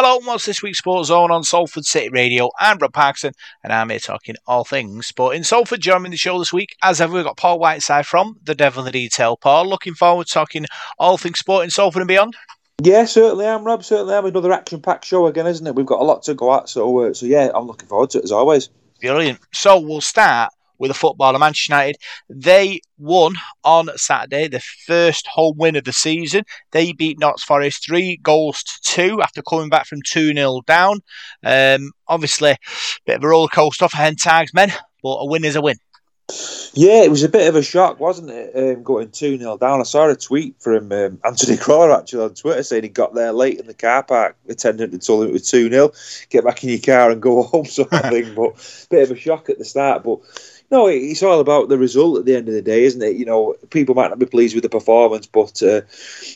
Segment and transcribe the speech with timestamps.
[0.00, 2.50] Hello, and what's this week's Sports Zone on Salford City Radio?
[2.60, 3.32] I'm Rob Parkinson,
[3.64, 5.80] and I'm here talking all things sport in Salford.
[5.80, 8.84] Joining the show this week, as ever, we've got Paul Whiteside from The Devil in
[8.84, 9.36] the Detail.
[9.36, 10.66] Paul, looking forward to talking
[11.00, 12.36] all things sport in Salford and beyond.
[12.80, 13.82] Yeah, certainly am, Rob.
[13.82, 14.26] Certainly am.
[14.26, 15.74] Another action-packed show again, isn't it?
[15.74, 18.18] We've got a lot to go at, so uh, so yeah, I'm looking forward to
[18.18, 18.68] it as always.
[19.00, 19.40] Brilliant.
[19.52, 21.96] So we'll start with a footballer, Manchester United.
[22.28, 23.34] They won
[23.64, 26.44] on Saturday, the first home win of the season.
[26.72, 31.00] They beat Notts Forest three goals to two after coming back from 2 0 down.
[31.44, 32.58] Um, obviously, a
[33.06, 34.72] bit of a roller coaster for Ten Hag's men,
[35.02, 35.76] but a win is a win.
[36.74, 38.52] Yeah, it was a bit of a shock, wasn't it?
[38.54, 39.80] Um, going 2 0 down.
[39.80, 43.32] I saw a tweet from um, Anthony Crawler actually on Twitter saying he got there
[43.32, 44.36] late in the car park.
[44.46, 45.90] Attendant had told him it was 2 0.
[46.28, 48.34] Get back in your car and go home, sort of thing.
[48.34, 50.02] But a bit of a shock at the start.
[50.02, 50.20] But
[50.70, 53.16] no, it's all about the result at the end of the day, isn't it?
[53.16, 55.80] You know, people might not be pleased with the performance, but uh,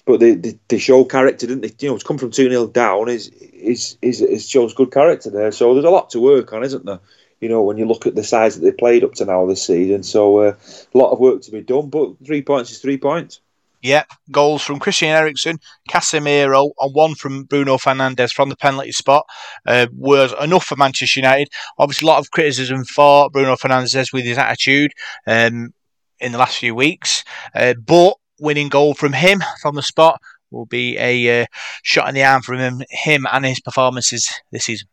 [0.07, 1.73] but they, they, they show character, didn't they?
[1.81, 5.31] You know, to come from two 0 down is is is is shows good character
[5.31, 5.53] there.
[5.53, 7.01] So there's a lot to work on, isn't there?
[7.41, 9.67] You know, when you look at the size that they played up to now this
[9.67, 10.55] season, so uh,
[10.95, 11.91] a lot of work to be done.
[11.91, 13.41] But three points is three points.
[13.83, 19.27] Yeah, goals from Christian Eriksen, Casemiro, and one from Bruno Fernandes from the penalty spot
[19.67, 21.49] uh, was enough for Manchester United.
[21.79, 24.93] Obviously, a lot of criticism for Bruno Fernandes with his attitude
[25.27, 25.75] um,
[26.21, 27.25] in the last few weeks,
[27.57, 30.21] uh, but winning goal from him from the spot
[30.53, 31.47] will be a uh,
[31.83, 34.87] shot in the arm from him, him and his performances this season.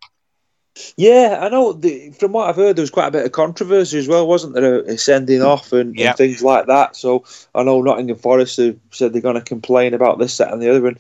[0.97, 1.73] Yeah, I know.
[1.73, 4.53] The, from what I've heard, there was quite a bit of controversy as well, wasn't
[4.53, 4.80] there?
[4.80, 6.95] A, sending off and, and, things like that.
[6.95, 10.61] So I know Nottingham Forest have said they're going to complain about this, that, and
[10.61, 10.88] the other.
[10.88, 10.97] And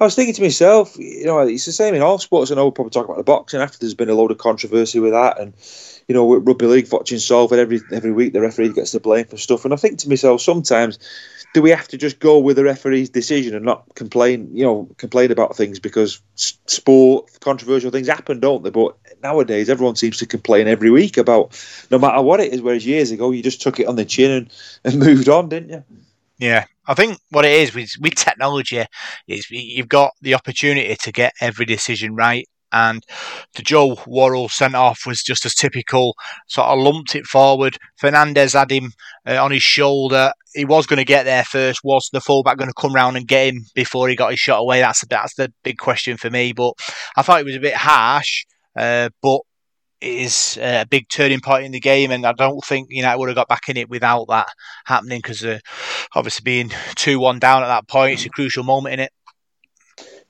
[0.00, 2.50] I was thinking to myself, you know, it's the same in all sports.
[2.50, 5.00] I know we'll probably talk about the boxing after there's been a load of controversy
[5.00, 5.40] with that.
[5.40, 5.54] And,
[6.08, 9.24] you know, with rugby league, watching Salford every, every week, the referee gets the blame
[9.26, 9.64] for stuff.
[9.64, 10.98] And I think to myself, sometimes
[11.52, 14.88] do we have to just go with the referee's decision and not complain, you know,
[14.98, 18.70] complain about things because sport, controversial things happen, don't they?
[18.70, 21.60] But nowadays, everyone seems to complain every week about
[21.90, 22.62] no matter what it is.
[22.62, 24.52] Whereas years ago, you just took it on the chin and,
[24.84, 25.84] and moved on, didn't you?
[26.38, 28.84] Yeah, I think what it is with with technology
[29.28, 33.04] is you've got the opportunity to get every decision right and
[33.54, 36.14] the Joe Worrall sent off was just as typical.
[36.48, 37.76] Sort of lumped it forward.
[38.00, 38.92] Fernandes had him
[39.26, 40.32] uh, on his shoulder.
[40.54, 41.80] He was going to get there first.
[41.84, 44.60] Was the fullback going to come round and get him before he got his shot
[44.60, 44.80] away?
[44.80, 46.52] That's that's the big question for me.
[46.52, 46.74] But
[47.16, 48.44] I thought it was a bit harsh.
[48.76, 49.40] Uh, but
[50.00, 53.28] it is a big turning point in the game, and I don't think United would
[53.28, 54.48] have got back in it without that
[54.86, 55.18] happening.
[55.18, 55.58] Because uh,
[56.14, 59.12] obviously being two one down at that point, it's a crucial moment in it.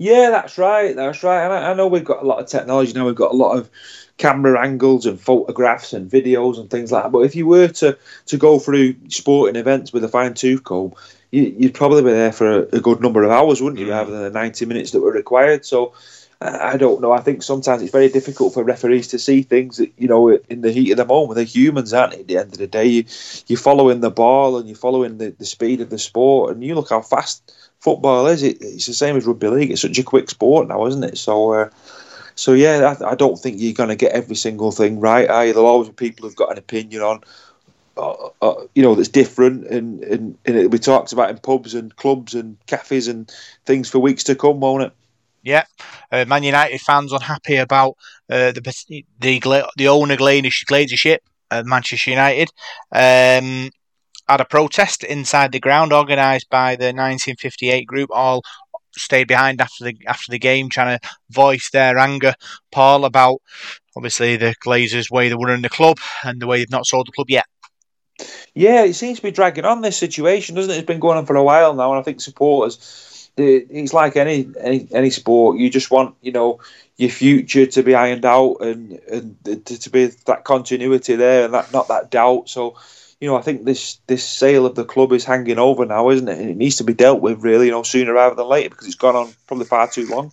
[0.01, 0.97] Yeah, that's right.
[0.97, 1.45] That's right.
[1.45, 3.05] And I, I, know we've got a lot of technology now.
[3.05, 3.69] We've got a lot of
[4.17, 7.13] camera angles and photographs and videos and things like that.
[7.13, 10.95] But if you were to to go through sporting events with a fine tooth comb,
[11.31, 13.91] you, would probably be there for a, a, good number of hours, wouldn't you, mm.
[13.91, 15.67] rather than the ninety minutes that were required.
[15.67, 15.93] So.
[16.43, 17.13] I don't know.
[17.13, 20.63] I think sometimes it's very difficult for referees to see things that you know in
[20.63, 21.35] the heat of the moment.
[21.35, 22.21] They're humans, aren't they?
[22.21, 23.05] At the end of the day, you,
[23.47, 26.75] you're following the ball and you're following the, the speed of the sport, and you
[26.75, 28.43] look how fast football is.
[28.43, 29.71] It, it's the same as rugby league.
[29.71, 31.19] It's such a quick sport now, isn't it?
[31.19, 31.71] So, uh,
[32.35, 35.29] so yeah, I, I, don't think you're going to get every single thing right.
[35.29, 35.53] Are you?
[35.53, 37.21] There'll always be people who've got an opinion on,
[37.97, 41.75] uh, uh, you know, that's different, and, and, and it'll be talked about in pubs
[41.75, 43.31] and clubs and cafes and
[43.67, 44.93] things for weeks to come, won't it?
[45.43, 45.65] Yeah,
[46.13, 47.97] uh, Man United fans unhappy about
[48.29, 51.19] uh, the the the owner glazership
[51.51, 52.51] at Manchester United.
[52.93, 53.71] Um,
[54.31, 58.11] had a protest inside the ground organised by the 1958 group.
[58.13, 58.43] All
[58.97, 62.35] stayed behind after the after the game, trying to voice their anger,
[62.71, 63.41] Paul, about
[63.97, 67.09] obviously the Glazers' way they were in the club and the way they've not sold
[67.09, 67.47] the club yet.
[68.55, 70.79] Yeah, it seems to be dragging on this situation, doesn't it?
[70.79, 74.49] It's been going on for a while now, and I think supporters, it's like any
[74.61, 75.59] any any sport.
[75.59, 76.61] You just want you know
[76.97, 81.73] your future to be ironed out and and to be that continuity there and that
[81.73, 82.49] not that doubt.
[82.49, 82.77] So
[83.21, 86.29] you know, I think this this sale of the club is hanging over now, isn't
[86.29, 86.39] it?
[86.39, 88.87] And it needs to be dealt with really, you know, sooner rather than later because
[88.87, 90.33] it's gone on probably far too long.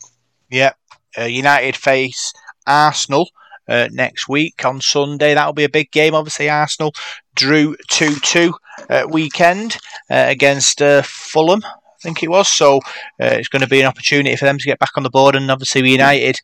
[0.49, 0.71] Yeah,
[1.17, 2.33] uh, United face
[2.65, 3.29] Arsenal.
[3.69, 5.33] Uh, next week on Sunday.
[5.33, 6.15] That'll be a big game.
[6.15, 6.93] Obviously, Arsenal
[7.35, 8.53] drew 2 2
[8.89, 9.75] uh, weekend
[10.09, 12.47] uh, against uh, Fulham, I think it was.
[12.47, 15.09] So uh, it's going to be an opportunity for them to get back on the
[15.09, 15.35] board.
[15.35, 16.39] And obviously, United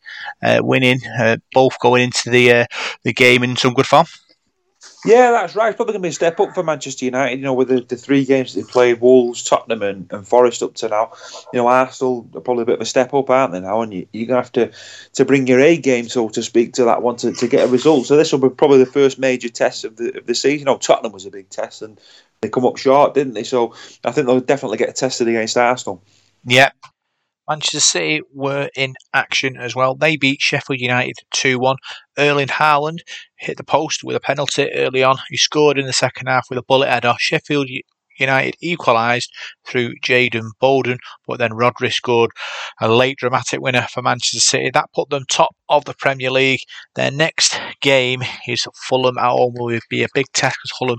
[0.60, 1.00] winning,
[1.54, 2.66] both going into the
[3.04, 4.04] the game in some good form.
[5.06, 5.68] Yeah, that's right.
[5.68, 7.36] It's probably going to be a step up for Manchester United.
[7.36, 10.74] You know, with the, the three games they played, Wolves, Tottenham, and, and Forest up
[10.76, 11.12] to now.
[11.52, 13.82] You know, Arsenal are probably a bit of a step up, aren't they now?
[13.82, 14.72] And you, you're going to have to
[15.14, 17.70] to bring your A game, so to speak, to that one to, to get a
[17.70, 18.06] result.
[18.06, 20.60] So this will be probably the first major test of the of the season.
[20.60, 22.00] You know, Tottenham was a big test, and
[22.40, 23.44] they come up short, didn't they?
[23.44, 23.74] So
[24.04, 26.02] I think they'll definitely get tested against Arsenal.
[26.46, 26.70] Yeah,
[27.48, 29.94] Manchester City were in action as well.
[29.94, 31.76] They beat Sheffield United 2 1.
[32.18, 32.98] Erling Haaland
[33.36, 35.16] hit the post with a penalty early on.
[35.28, 37.14] He scored in the second half with a bullet header.
[37.18, 37.68] Sheffield
[38.18, 39.30] United equalised
[39.66, 40.96] through Jayden Bogle,
[41.26, 42.30] but then Rodri scored
[42.80, 44.70] a late dramatic winner for Manchester City.
[44.72, 46.60] That put them top of the Premier League.
[46.94, 49.54] Their next game is Fulham at home.
[49.56, 50.98] Will be a big test because Fulham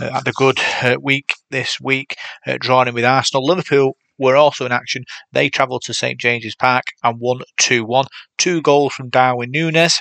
[0.00, 2.16] uh, had a good uh, week this week,
[2.46, 3.44] uh, drawing in with Arsenal.
[3.46, 5.04] Liverpool were also in action.
[5.32, 8.04] They travelled to St James's Park and won 2 1.
[8.38, 9.98] Two goals from Darwin Núñez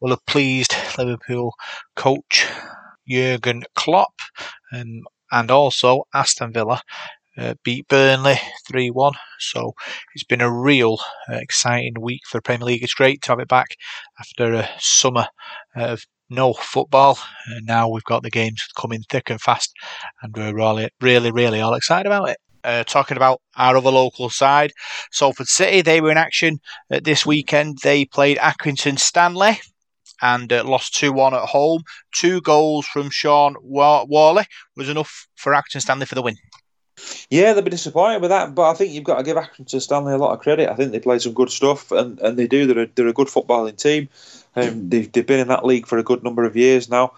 [0.00, 1.54] will have pleased Liverpool
[1.96, 2.46] coach
[3.08, 4.20] Jurgen Klopp.
[5.30, 6.82] And also Aston Villa
[7.36, 8.36] uh, beat Burnley
[8.66, 9.12] 3 1.
[9.38, 9.72] So
[10.14, 10.98] it's been a real
[11.28, 12.82] uh, exciting week for the Premier League.
[12.82, 13.76] It's great to have it back
[14.18, 15.28] after a summer
[15.74, 17.18] of no football.
[17.46, 19.72] And now we've got the games coming thick and fast,
[20.22, 22.38] and we're really, really, really all excited about it.
[22.62, 24.70] Uh, talking about our other local side,
[25.10, 26.60] Salford City, they were in action
[26.90, 27.78] uh, this weekend.
[27.82, 29.58] They played Accrington Stanley
[30.22, 31.82] and uh, lost 2 1 at home.
[32.12, 34.44] Two goals from Sean Worley
[34.76, 36.36] was enough for Accrington Stanley for the win.
[37.30, 40.12] Yeah, they'll be disappointed with that, but I think you've got to give Accrington Stanley
[40.12, 40.68] a lot of credit.
[40.68, 42.66] I think they play some good stuff, and, and they do.
[42.66, 44.08] They're a, they're a good footballing team.
[44.56, 47.12] Um, they've, they've been in that league for a good number of years now.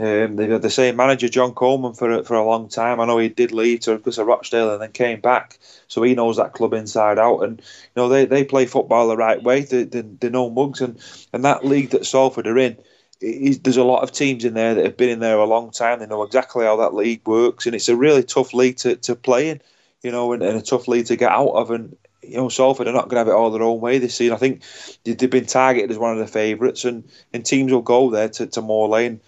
[0.00, 3.00] Um, they've had the same manager, John Coleman, for for a long time.
[3.00, 5.58] I know he did leave to because of Rochdale and then came back,
[5.88, 7.40] so he knows that club inside out.
[7.40, 9.60] And you know they, they play football the right way.
[9.62, 10.98] They, they, they know mugs, and,
[11.34, 12.78] and that league that Salford are in,
[13.20, 15.98] there's a lot of teams in there that have been in there a long time.
[15.98, 19.14] They know exactly how that league works, and it's a really tough league to, to
[19.14, 19.60] play in,
[20.02, 21.70] you know, and, and a tough league to get out of.
[21.70, 24.14] And you know, Salford are not going to have it all their own way this
[24.14, 24.34] season.
[24.34, 24.62] I think
[25.04, 27.04] they've been targeted as one of the favourites, and,
[27.34, 29.20] and teams will go there to, to Moor Lane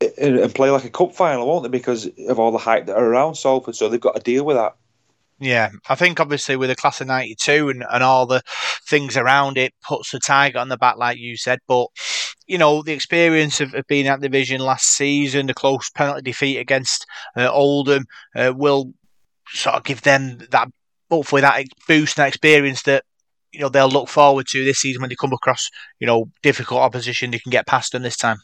[0.00, 1.68] and play like a cup final, won't they?
[1.68, 4.56] Because of all the hype that are around Salford, so they've got to deal with
[4.56, 4.76] that.
[5.38, 8.42] Yeah, I think obviously with the class of '92 and, and all the
[8.88, 11.60] things around it puts the tiger on the back, like you said.
[11.66, 11.88] But
[12.46, 16.58] you know, the experience of, of being at division last season, the close penalty defeat
[16.58, 17.06] against
[17.36, 18.04] uh, Oldham,
[18.36, 18.92] uh, will
[19.48, 20.68] sort of give them that
[21.08, 23.04] hopefully that boost and that experience that
[23.52, 26.80] you know they'll look forward to this season when they come across you know difficult
[26.80, 27.30] opposition.
[27.30, 28.38] They can get past them this time.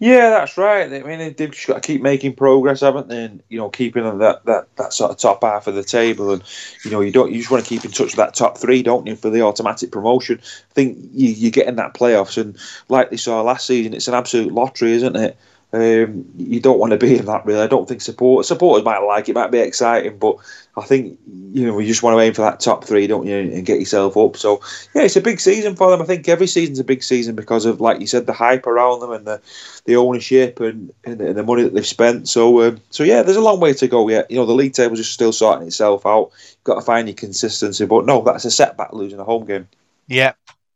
[0.00, 0.92] Yeah, that's right.
[0.92, 3.24] I mean, they've just got to keep making progress, haven't they?
[3.24, 6.42] And you know, keeping that that that sort of top half of the table, and
[6.84, 8.82] you know, you don't you just want to keep in touch with that top three,
[8.82, 10.40] don't you, for the automatic promotion?
[10.42, 12.58] I think you, you're getting that playoffs, and
[12.88, 15.36] like they saw last season, it's an absolute lottery, isn't it?
[15.74, 17.60] Um, you don't want to be in that really.
[17.60, 20.36] I don't think support supporters might like it, might be exciting, but
[20.76, 23.36] I think you know you just want to aim for that top three, don't you,
[23.36, 24.36] and get yourself up.
[24.36, 24.60] So
[24.94, 26.00] yeah, it's a big season for them.
[26.00, 29.00] I think every season's a big season because of, like you said, the hype around
[29.00, 29.40] them and the,
[29.84, 32.28] the ownership and, and, the, and the money that they've spent.
[32.28, 34.30] So um, so yeah, there's a long way to go yet.
[34.30, 36.30] You know, the league table's just still sorting itself out.
[36.50, 39.66] You've got to find your consistency, but no, that's a setback losing a home game.
[40.06, 40.34] Yeah,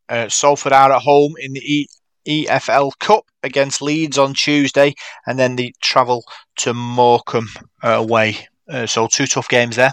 [0.09, 1.87] uh, Salford are at home in the E
[2.29, 4.95] EFL Cup against Leeds on Tuesday,
[5.27, 6.25] and then the travel
[6.57, 7.49] to Morecambe
[7.83, 8.49] uh, away.
[8.69, 9.93] Uh, so two tough games there.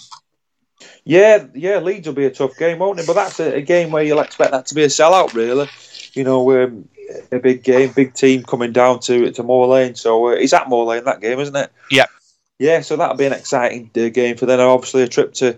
[1.05, 3.07] Yeah, yeah, Leeds will be a tough game, won't it?
[3.07, 5.69] But that's a, a game where you'll expect that to be a sellout, really.
[6.13, 6.89] You know, um,
[7.31, 9.95] a big game, big team coming down to to Moor Lane.
[9.95, 11.71] So uh, it's at Moor Lane that game, isn't it?
[11.91, 12.05] Yeah.
[12.57, 14.59] Yeah, so that'll be an exciting uh, game for them.
[14.59, 15.57] Obviously, a trip to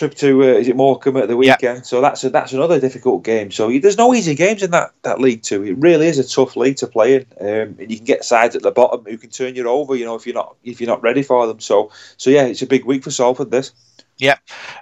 [0.00, 1.78] trip to uh, is it Morecambe at the weekend?
[1.78, 1.84] Yep.
[1.84, 3.50] So that's a, that's another difficult game.
[3.50, 5.62] So there's no easy games in that, that league too.
[5.62, 8.56] It really is a tough league to play in, um, and you can get sides
[8.56, 9.94] at the bottom who can turn you over.
[9.94, 11.60] You know if you're not if you're not ready for them.
[11.60, 13.50] So so yeah, it's a big week for Salford.
[13.50, 13.72] This.
[14.16, 14.38] Yep.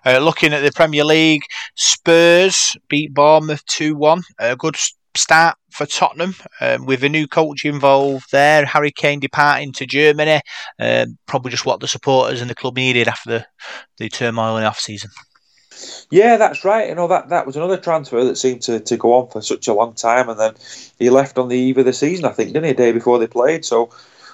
[0.07, 1.43] Uh, looking at the Premier League,
[1.75, 4.23] Spurs beat Bournemouth 2 1.
[4.39, 4.77] A good
[5.19, 8.65] start for Tottenham um, with a new coach involved there.
[8.65, 10.41] Harry Kane departing to Germany.
[10.79, 13.47] Um, probably just what the supporters and the club needed after the,
[13.99, 15.11] the turmoil in the off season.
[16.11, 16.89] Yeah, that's right.
[16.89, 19.69] You know that that was another transfer that seemed to, to go on for such
[19.69, 20.55] a long time, and then
[20.99, 22.25] he left on the eve of the season.
[22.25, 22.71] I think didn't he?
[22.71, 23.65] A day before they played.
[23.65, 23.91] So,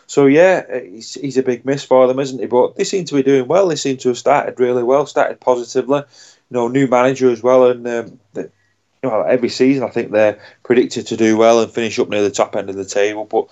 [0.07, 2.47] so yeah, he's, he's a big miss for them, isn't he?
[2.47, 3.69] But they seem to be doing well.
[3.69, 5.99] They seem to have started really well, started positively.
[5.99, 8.21] You know, new manager as well, and um,
[9.11, 12.31] well, every season I think they're predicted to do well and finish up near the
[12.31, 13.25] top end of the table.
[13.25, 13.49] But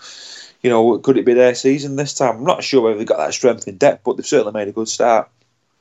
[0.62, 2.37] you know, could it be their season this time?
[2.37, 4.73] I'm not sure whether they've got that strength in depth, but they've certainly made a
[4.73, 5.28] good start.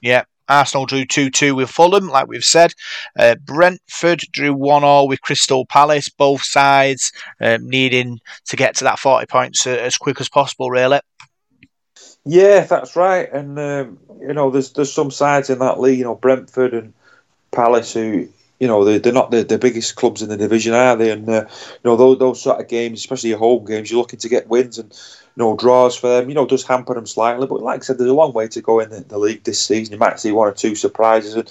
[0.02, 2.74] Yeah, Arsenal drew 2 2 with Fulham, like we've said.
[3.18, 8.84] Uh, Brentford drew 1 all with Crystal Palace, both sides um, needing to get to
[8.84, 11.00] that 40 points uh, as quick as possible, really.
[12.26, 13.32] Yeah, that's right.
[13.32, 16.94] And, um, you know, there's there's some sides in that league, you know, Brentford and
[17.52, 18.28] Palace who
[18.62, 21.10] you know they're, they're not the, the biggest clubs in the division, are they?
[21.10, 24.20] And uh, you know those, those sort of games, especially your home games, you're looking
[24.20, 24.94] to get wins and
[25.36, 26.30] you know draws for them.
[26.30, 28.62] You know, does hamper them slightly, but like I said, there's a long way to
[28.62, 29.94] go in the, the league this season.
[29.94, 31.48] You might see one or two surprises, and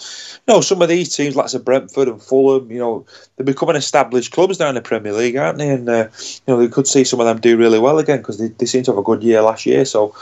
[0.47, 3.05] you know some of these teams, like say Brentford and Fulham, you know
[3.37, 5.71] they're becoming established clubs now in the Premier League, aren't they?
[5.71, 8.38] And uh, you know they could see some of them do really well again because
[8.38, 9.85] they, they seem to have a good year last year.
[9.85, 10.14] So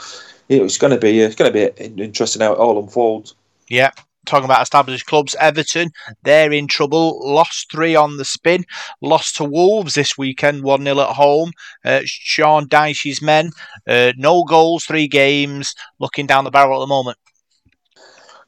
[0.47, 3.35] you know, it's going to be it's going to be interesting how it all unfolds.
[3.67, 3.91] Yeah,
[4.29, 5.91] talking about established clubs, Everton,
[6.23, 7.19] they're in trouble.
[7.21, 8.65] Lost three on the spin.
[9.01, 11.51] Lost to Wolves this weekend, 1 0 at home.
[11.83, 13.51] Uh, Sean Dyche's men,
[13.87, 17.17] uh, no goals, three games, looking down the barrel at the moment.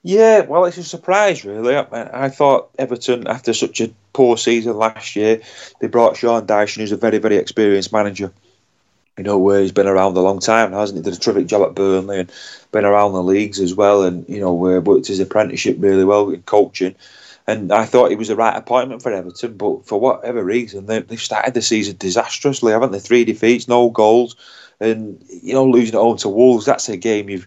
[0.03, 1.75] Yeah, well, it's a surprise, really.
[1.75, 5.41] I, I thought Everton, after such a poor season last year,
[5.79, 8.33] they brought Sean Dyche, who's a very, very experienced manager
[9.21, 11.03] you know, where he's been around a long time, hasn't he?
[11.03, 12.31] Did a terrific job at Burnley and
[12.71, 16.41] been around the leagues as well, and you know, worked his apprenticeship really well in
[16.41, 16.95] coaching.
[17.45, 21.01] And I thought he was the right appointment for Everton, but for whatever reason, they,
[21.01, 22.99] they've started the season disastrously, haven't they?
[22.99, 24.35] Three defeats, no goals,
[24.79, 26.65] and you know, losing at home to Wolves.
[26.65, 27.45] That's a game you've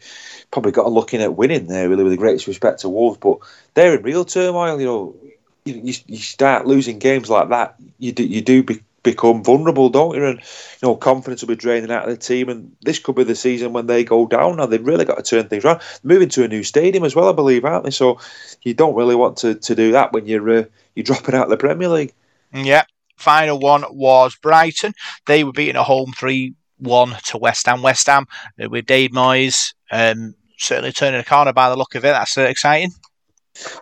[0.52, 3.18] probably got to look in at winning there, really, with the greatest respect to Wolves.
[3.18, 3.38] But
[3.74, 4.78] they're in real turmoil.
[4.78, 5.16] You know,
[5.64, 10.16] you, you start losing games like that, you do, you do be, become vulnerable, don't
[10.16, 10.24] you?
[10.24, 13.22] And you know, confidence will be draining out of the team, and this could be
[13.22, 14.56] the season when they go down.
[14.56, 15.80] Now they've really got to turn things around.
[16.02, 17.90] moving to a new stadium as well, I believe, aren't they?
[17.92, 18.18] So
[18.62, 20.64] you don't really want to, to do that when you're uh,
[20.96, 22.12] you're dropping out of the Premier League.
[22.52, 22.84] Yeah.
[23.16, 24.92] Final one was Brighton.
[25.26, 27.80] They were beating a home three one to West Ham.
[27.80, 28.26] West Ham
[28.60, 32.08] uh, with Dave Moyes um, certainly turning a corner by the look of it.
[32.08, 32.92] That's uh, exciting.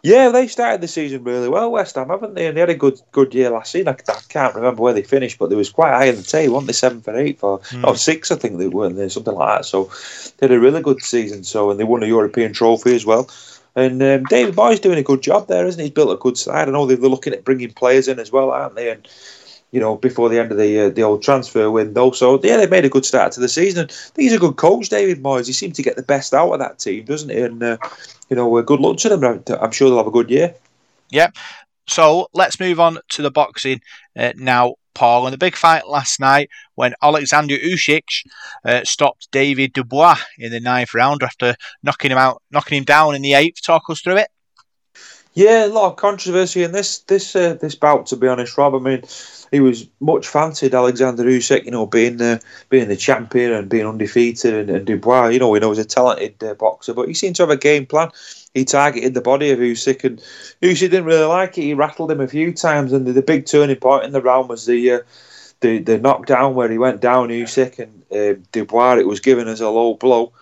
[0.03, 2.47] Yeah, they started the season really well, West Ham, haven't they?
[2.47, 3.89] And they had a good good year last season.
[3.89, 6.55] I, I can't remember where they finished, but they was quite high in the table,
[6.55, 6.73] weren't they?
[6.75, 7.85] Seventh or eighth or, mm.
[7.85, 9.65] or six, I think they weren't there, something like that.
[9.65, 9.91] So
[10.37, 11.43] they had a really good season.
[11.45, 13.31] So and they won a European trophy as well.
[13.75, 15.87] And um, David Moyes doing a good job there, isn't he?
[15.87, 16.69] He's built a good side.
[16.69, 18.91] I know they're looking at bringing players in as well, aren't they?
[18.91, 19.09] And
[19.73, 22.13] you know, before the end of the uh, the old transfer window.
[22.13, 23.87] So yeah, they made a good start to the season.
[23.89, 25.47] I think he's a good coach, David Moyes.
[25.47, 27.41] He seems to get the best out of that team, doesn't he?
[27.41, 27.79] And uh,
[28.29, 29.43] you know, good luck to them.
[29.61, 30.55] I'm sure they'll have a good year.
[31.11, 31.35] Yep.
[31.89, 33.81] So let's move on to the boxing
[34.17, 35.27] uh, now, Paul.
[35.27, 38.27] And the big fight last night when Alexander Usyk
[38.65, 43.15] uh, stopped David Dubois in the ninth round after knocking him out, knocking him down
[43.15, 43.63] in the eighth.
[43.63, 44.29] Talk us through it.
[45.35, 48.07] Yeah, a lot of controversy in this this uh, this bout.
[48.07, 48.75] To be honest, Rob.
[48.75, 49.03] I mean,
[49.51, 53.87] he was much fancied Alexander Usyk, you know, being the being the champion and being
[53.87, 57.15] undefeated, and, and Dubois, you know, we know he's a talented uh, boxer, but he
[57.15, 58.11] seemed to have a game plan.
[58.53, 60.19] He targeted the body of Usyk, and
[60.61, 61.63] Usyk didn't really like it.
[61.63, 64.51] He rattled him a few times, and the, the big turning point in the round
[64.51, 65.01] was the uh,
[65.61, 68.99] the the knockdown where he went down Usyk and uh, Dubois.
[68.99, 70.33] It was given as a low blow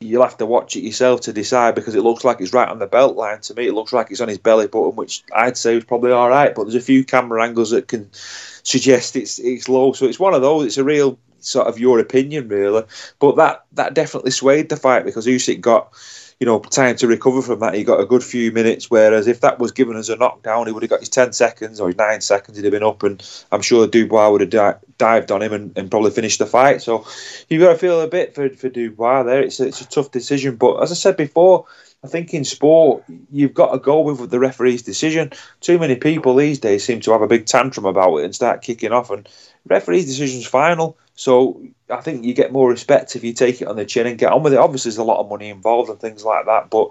[0.00, 2.78] you'll have to watch it yourself to decide because it looks like it's right on
[2.78, 3.66] the belt line to me.
[3.66, 6.54] It looks like it's on his belly button, which I'd say is probably all right.
[6.54, 9.92] But there's a few camera angles that can suggest it's it's low.
[9.92, 10.66] So it's one of those.
[10.66, 12.84] It's a real sort of your opinion, really.
[13.18, 15.92] But that that definitely swayed the fight because Usyk got
[16.40, 17.74] you know, time to recover from that.
[17.74, 18.88] He got a good few minutes.
[18.88, 21.80] Whereas if that was given as a knockdown, he would have got his 10 seconds
[21.80, 22.56] or his 9 seconds.
[22.56, 25.76] He'd have been up, and I'm sure Dubois would have di- dived on him and,
[25.76, 26.80] and, probably finished the fight.
[26.80, 27.06] So
[27.48, 29.42] you've got to feel a bit for, for Dubois there.
[29.42, 30.54] It's a, it's a tough decision.
[30.54, 31.66] But as I said before,
[32.04, 33.02] I think in sport,
[33.32, 35.32] you've got to go with the referee's decision.
[35.60, 38.62] Too many people these days seem to have a big tantrum about it and start
[38.62, 39.28] kicking off, and
[39.66, 40.96] referee's decision's final.
[41.18, 41.60] So
[41.90, 44.30] I think you get more respect if you take it on the chin and get
[44.30, 44.58] on with it.
[44.60, 46.90] Obviously, there's a lot of money involved and things like that, but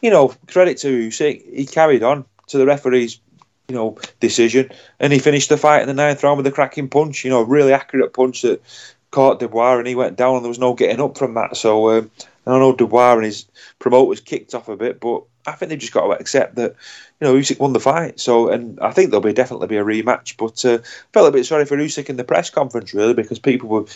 [0.00, 3.20] you know, credit to Usyk, he carried on to the referee's
[3.68, 6.88] you know decision, and he finished the fight in the ninth round with a cracking
[6.88, 7.22] punch.
[7.22, 8.62] You know, really accurate punch that
[9.10, 11.58] caught Dubois, and he went down, and there was no getting up from that.
[11.58, 12.10] So um,
[12.46, 13.44] I know Dubois and his
[13.78, 16.76] promoters kicked off a bit, but I think they've just got to accept that
[17.20, 18.20] you know, Usyk won the fight.
[18.20, 20.36] So, and I think there'll be definitely be a rematch.
[20.36, 20.82] But uh,
[21.12, 23.86] felt a bit sorry for Usyk in the press conference, really, because people were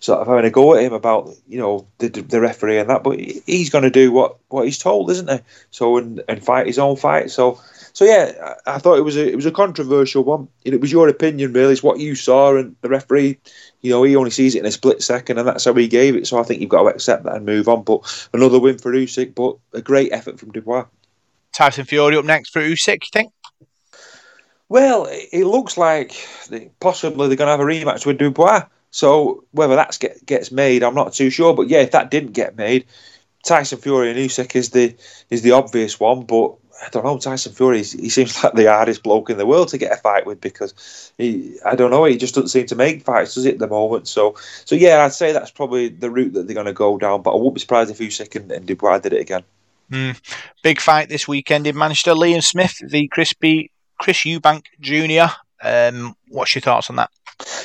[0.00, 3.02] sort of having a go at him about, you know, the, the referee and that.
[3.02, 5.38] But he's going to do what, what he's told, isn't he?
[5.70, 7.30] So, and, and fight his own fight.
[7.30, 7.58] So,
[7.94, 10.48] so yeah, I, I thought it was a it was a controversial one.
[10.66, 11.72] And it was your opinion, really.
[11.72, 13.38] It's what you saw, and the referee,
[13.80, 16.14] you know, he only sees it in a split second, and that's how he gave
[16.14, 16.26] it.
[16.26, 17.84] So I think you've got to accept that and move on.
[17.84, 20.84] But another win for Usyk, but a great effort from Dubois.
[21.56, 23.32] Tyson Fury up next for Usyk, you think?
[24.68, 26.14] Well, it looks like
[26.80, 28.66] possibly they're going to have a rematch with Dubois.
[28.90, 31.54] So whether that get, gets made, I'm not too sure.
[31.54, 32.84] But yeah, if that didn't get made,
[33.42, 34.96] Tyson Fury and Usyk is the
[35.30, 36.26] is the obvious one.
[36.26, 37.78] But I don't know, Tyson Fury.
[37.78, 41.12] He seems like the hardest bloke in the world to get a fight with because
[41.16, 43.66] he, I don't know, he just doesn't seem to make fights, does it, at the
[43.66, 44.08] moment?
[44.08, 44.36] So,
[44.66, 47.22] so yeah, I'd say that's probably the route that they're going to go down.
[47.22, 49.44] But I wouldn't be surprised if Usyk and, and Dubois did it again.
[49.90, 50.20] Mm.
[50.62, 52.12] Big fight this weekend in Manchester.
[52.12, 55.32] Liam Smith v Crispy Chris Eubank Jr.
[55.62, 57.10] Um, what's your thoughts on that?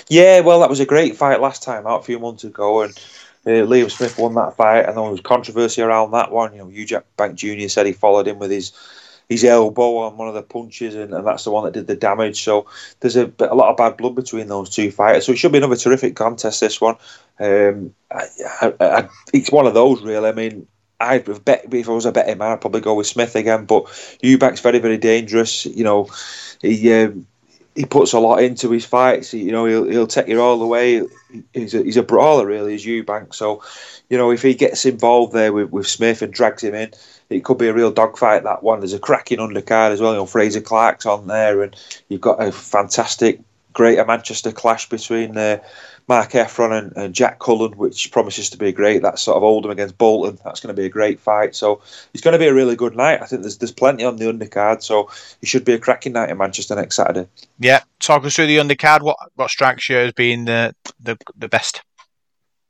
[0.10, 2.92] Yeah, well, that was a great fight last time out a few months ago, and
[3.46, 6.54] uh, Liam Smith won that fight, and there was controversy around that one.
[6.54, 7.68] You know, Eubank Jr.
[7.70, 8.72] said he followed him with his
[9.30, 11.96] his elbow on one of the punches, and, and that's the one that did the
[11.96, 12.44] damage.
[12.44, 12.66] So
[13.00, 15.26] there's a, a, lot of bad blood between those two fighters.
[15.26, 16.60] So it should be another terrific contest.
[16.60, 16.98] This one,
[17.40, 18.26] um, I,
[18.62, 20.28] I, I, it's one of those really.
[20.28, 20.68] I mean,
[21.02, 23.66] I'd bet if I was a betting man, I'd probably go with Smith again.
[23.66, 23.86] But
[24.24, 25.66] Eubank's very, very dangerous.
[25.66, 26.10] You know,
[26.62, 27.26] he um,
[27.76, 29.34] he puts a lot into his fights.
[29.34, 31.02] You know, he'll he'll take you all the way.
[31.54, 33.34] He's a, he's a brawler, really, is Eubank.
[33.34, 33.64] So,
[34.10, 36.92] you know, if he gets involved there with, with Smith and drags him in,
[37.30, 38.44] it could be a real dogfight.
[38.44, 38.80] That one.
[38.80, 40.12] There's a cracking undercard as well.
[40.12, 41.76] You know, Frazer Clarke's on there, and
[42.10, 43.40] you've got a fantastic
[43.74, 45.60] Greater Manchester clash between uh,
[46.08, 49.02] Mark Heffron and, and, Jack Cullen, which promises to be great.
[49.02, 50.40] That's sort of Oldham against Bolton.
[50.44, 51.56] That's going to be a great fight.
[51.56, 51.82] So
[52.14, 53.22] it's going to be a really good night.
[53.22, 55.10] I think there's there's plenty on the undercard, so
[55.42, 57.28] it should be a cracking night in Manchester next Saturday.
[57.60, 59.02] Yeah, talk us through the undercard.
[59.02, 61.82] What what strikes you as being the the, the best?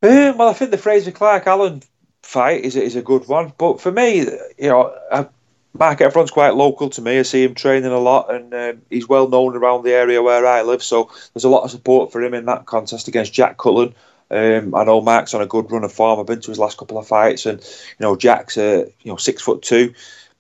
[0.04, 1.84] Um, well, I think the Frazer Clarke Allen
[2.24, 4.20] fight is is a good one, but for me,
[4.58, 5.28] you know, I,
[5.74, 7.20] Mark Heffron's quite local to me.
[7.20, 10.46] I see him training a lot, and um, he's well known around the area where
[10.46, 10.84] I live.
[10.84, 13.96] So there's a lot of support for him in that contest against Jack Cullen.
[14.30, 16.20] Um, I know Mark's on a good run of form.
[16.20, 19.18] I've been to his last couple of fights, and you know Jack's uh, you know
[19.18, 19.94] six foot two,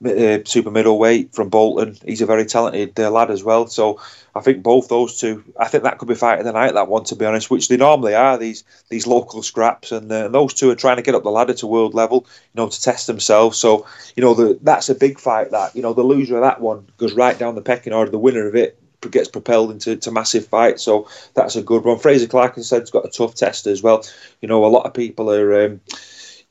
[0.05, 1.98] uh, super middleweight from Bolton.
[2.05, 3.67] He's a very talented uh, lad as well.
[3.67, 4.00] So
[4.36, 6.74] I think both those two, I think that could be fight of the night.
[6.74, 10.27] That one, to be honest, which they normally are these these local scraps, and uh,
[10.29, 12.81] those two are trying to get up the ladder to world level, you know, to
[12.81, 13.58] test themselves.
[13.58, 15.51] So you know, the, that's a big fight.
[15.51, 18.12] That you know, the loser of that one goes right down the pecking order.
[18.12, 18.77] The winner of it
[19.10, 20.84] gets propelled into to massive fights.
[20.84, 21.98] So that's a good one.
[21.98, 24.05] Frazer Clarke said he's got a tough test as well.
[24.41, 25.65] You know, a lot of people are.
[25.65, 25.81] Um,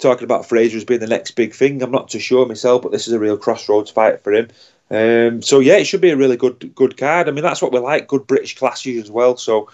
[0.01, 1.83] talking about Frazer as being the next big thing.
[1.83, 4.49] I'm not too sure myself, but this is a real crossroads fight for him.
[4.91, 7.29] Um, so yeah, it should be a really good good card.
[7.29, 9.37] I mean, that's what we like, good British clashes as well.
[9.37, 9.69] So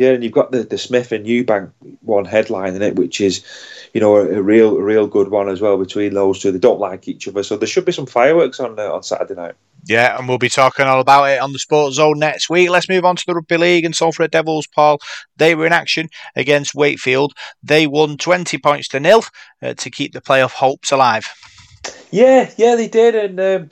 [0.00, 3.44] yeah, and you've got the, the Smith and Eubank one headline in it, which is,
[3.92, 6.50] you know, a, a real a real good one as well between those two.
[6.50, 9.34] They don't like each other, so there should be some fireworks on uh, on Saturday
[9.34, 9.56] night.
[9.84, 12.70] Yeah, and we'll be talking all about it on the Sports Zone next week.
[12.70, 15.00] Let's move on to the Rugby League and Salford Devils, Paul.
[15.36, 17.34] They were in action against Wakefield.
[17.62, 19.24] They won 20 points to nil
[19.60, 21.26] uh, to keep the playoff hopes alive.
[22.10, 23.14] Yeah, yeah, they did.
[23.14, 23.68] And um,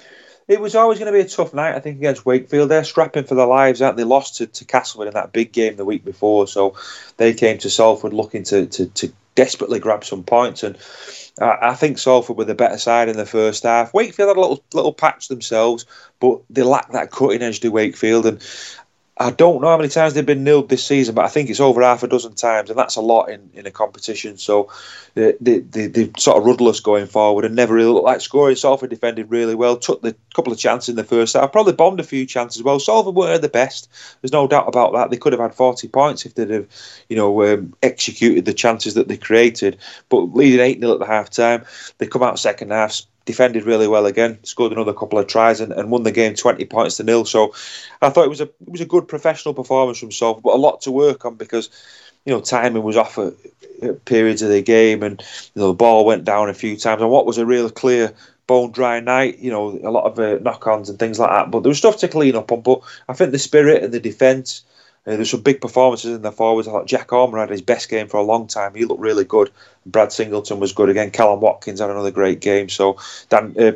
[0.48, 2.70] it was always going to be a tough night, I think, against Wakefield.
[2.70, 4.04] They're scrapping for their lives, aren't they?
[4.04, 6.46] Lost to, to Castleford in that big game the week before.
[6.48, 6.76] So
[7.18, 10.62] they came to Salford looking to, to, to desperately grab some points.
[10.62, 10.78] And
[11.40, 13.92] I think Salford were the better side in the first half.
[13.92, 15.84] Wakefield had a little little patch themselves,
[16.18, 18.26] but they lacked that cutting edge to Wakefield.
[18.26, 18.42] And
[19.20, 21.58] I don't know how many times they've been nilled this season, but I think it's
[21.58, 24.38] over half a dozen times, and that's a lot in, in a competition.
[24.38, 24.70] So
[25.14, 28.54] they, they, they're sort of rudderless going forward and never really looked like scoring.
[28.54, 31.98] Salford defended really well, took the couple of chances in the first half, probably bombed
[31.98, 32.78] a few chances as well.
[32.78, 33.88] Salford weren't the best.
[34.20, 35.10] There's no doubt about that.
[35.10, 36.66] They could have had 40 points if they'd have,
[37.08, 39.78] you know, um, executed the chances that they created.
[40.10, 41.64] But leading 8 0 at the half time,
[41.98, 45.72] they come out second half, defended really well again, scored another couple of tries, and,
[45.72, 47.24] and won the game twenty points to nil.
[47.24, 47.54] So
[48.00, 50.56] I thought it was a it was a good professional performance from Salford, but a
[50.56, 51.70] lot to work on because
[52.24, 53.34] you know timing was off at,
[53.82, 55.22] at periods of the game, and
[55.54, 57.02] you know the ball went down a few times.
[57.02, 58.14] And what was a real clear
[58.48, 61.50] bone dry night, you know, a lot of uh, knock ons and things like that.
[61.52, 62.62] But there was stuff to clean up on.
[62.62, 64.64] But I think the spirit and the defence
[65.06, 66.68] uh, there's some big performances in the forwards.
[66.68, 68.74] I thought Jack Ormer had his best game for a long time.
[68.74, 69.50] He looked really good.
[69.86, 71.10] Brad Singleton was good again.
[71.10, 72.68] Kallum Watkins had another great game.
[72.68, 72.98] So
[73.30, 73.72] Dan, uh,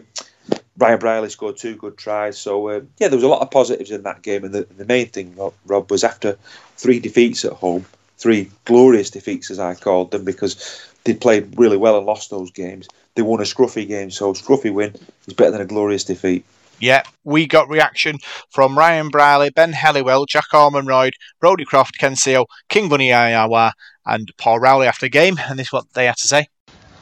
[0.77, 2.39] Ryan Brierley scored two good tries.
[2.39, 4.45] So uh, yeah, there was a lot of positives in that game.
[4.45, 6.37] And the, the main thing, Rob, was after
[6.77, 7.87] three defeats at home,
[8.19, 12.51] three glorious defeats as I called them, because they played really well and lost those
[12.51, 12.89] games.
[13.15, 14.95] They won a scruffy game, so scruffy win
[15.27, 16.45] is better than a glorious defeat.
[16.81, 18.19] Yeah, we got reaction
[18.51, 23.73] from Ryan Brierley, Ben Helliwell, Jack Ormondroyd, Brody Croft, Ken Sio, King Vuniyayawa,
[24.05, 26.47] and Paul Rowley after the game, and this is what they had to say.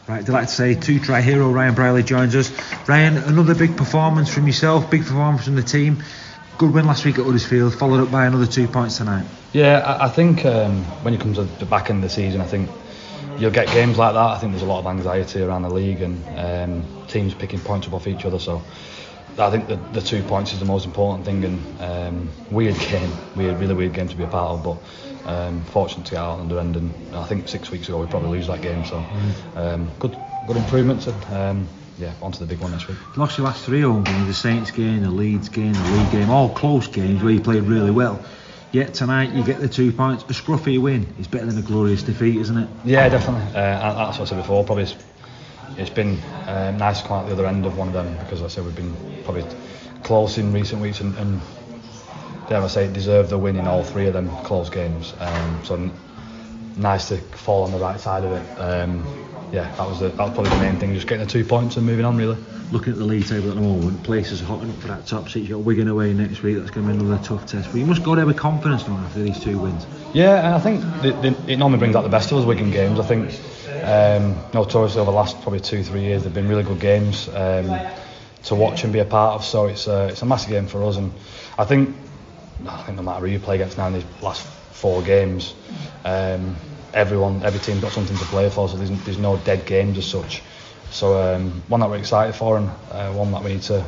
[0.09, 2.51] Right, delighted to say two try hero Ryan Brierley joins us.
[2.89, 6.03] Ryan, another big performance from yourself, big performance from the team.
[6.59, 9.25] Good win last week at Huddersfield, followed up by another two points tonight.
[9.53, 12.41] Yeah, I, I think um, when it comes to the back end of the season,
[12.41, 12.69] I think
[13.39, 14.21] you'll get games like that.
[14.21, 17.87] I think there's a lot of anxiety around the league and um, teams picking points
[17.87, 18.39] up off each other.
[18.39, 18.63] So
[19.39, 23.11] I think the, the two points is the most important thing and um, weird game,
[23.35, 26.49] weird, really weird game to be a part of, but um, fortunate to get out
[26.49, 29.05] the end and I think six weeks ago we probably lose that game, so
[29.57, 30.17] um, good
[30.47, 32.97] good improvements and um, yeah, on to the big one next week.
[33.17, 36.31] Lost your last three home games, the Saints game, the Leeds game, the Leigh game,
[36.31, 38.25] all close games where you played really well.
[38.73, 42.03] Yet tonight you get the two points, a scruffy win is better than a glorious
[42.03, 42.69] defeat, isn't it?
[42.85, 43.43] Yeah, definitely.
[43.49, 44.65] Uh, that's what I said before.
[44.65, 44.87] Probably
[45.77, 48.41] it's been um, nice to come out the other end of one of them because
[48.41, 49.45] like I said we've been probably
[50.03, 51.41] close in recent weeks and, and
[52.49, 55.15] dare I say, deserved the win in all three of them close games.
[55.21, 55.93] Um, so n-
[56.77, 58.61] nice to fall on the right side of it.
[58.61, 59.05] Um,
[59.53, 61.77] yeah, that was the, that was probably the main thing, just getting the two points
[61.77, 62.37] and moving on really.
[62.73, 65.29] Looking at the league table at the moment, places are hotting up for that top
[65.29, 65.41] seat.
[65.41, 66.57] You've got Wigan away next week.
[66.57, 67.69] That's going to be another tough test.
[67.71, 69.87] But you must go there with confidence now after these two wins.
[70.15, 72.71] Yeah, and I think the, the, it normally brings out the best of us Wigan
[72.71, 73.01] games.
[73.01, 73.33] I think
[73.83, 77.79] um, notoriously over the last probably two three years they've been really good games um,
[78.45, 79.45] to watch and be a part of.
[79.45, 81.13] So it's a, it's a massive game for us, and
[81.59, 81.95] I think
[82.67, 85.55] I think no matter who you play against now in these last four games,
[86.05, 86.57] um,
[86.95, 88.69] everyone every team's got something to play for.
[88.69, 90.43] So there's, there's no dead games as such.
[90.91, 93.85] So um, one that we're excited for, and uh, one that we need to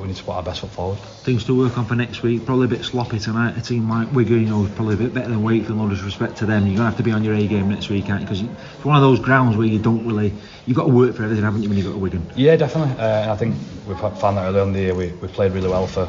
[0.00, 0.98] we need to put our best foot forward.
[0.98, 2.44] Things to work on for next week.
[2.44, 3.56] Probably a bit sloppy tonight.
[3.56, 5.78] A team like Wigan, you know, is probably a bit better than Wakefield.
[5.78, 6.66] No disrespect to them.
[6.66, 8.26] You're gonna have to be on your A game next week, aren't you?
[8.26, 10.32] Because it's one of those grounds where you don't really.
[10.66, 12.26] You've got to work for everything, haven't you, when you go to Wigan?
[12.34, 12.94] Yeah, definitely.
[12.98, 13.54] Uh, and I think
[13.86, 14.94] we've found that early on in the year.
[14.94, 16.08] We, we played really well for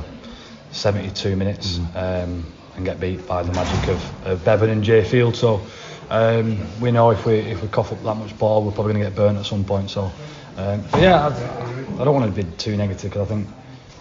[0.72, 2.46] 72 minutes um,
[2.76, 5.36] and get beat by the magic of, of Bevan and Jai Field.
[5.36, 5.62] So
[6.10, 9.04] um, we know if we if we cough up that much ball, we're probably going
[9.06, 9.90] to get burnt at some point.
[9.90, 10.12] So
[10.58, 13.48] um, yeah, I, I don't want to be too negative because I think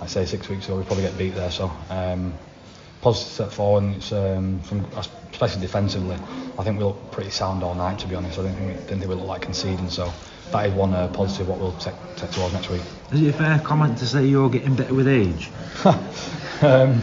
[0.04, 1.50] I say six weeks ago we probably get beat there.
[1.50, 2.34] So um,
[3.00, 3.84] positive step forward.
[3.84, 4.84] And it's um, from
[5.30, 6.16] especially defensively.
[6.58, 7.98] I think we look pretty sound all night.
[8.00, 9.88] To be honest, I didn't think, didn't think we look like conceding.
[9.88, 10.12] So
[10.52, 12.82] that is one uh, positive what we'll take, take towards next week.
[13.12, 15.50] Is it a fair comment to say you're getting better with age?
[16.62, 17.00] um,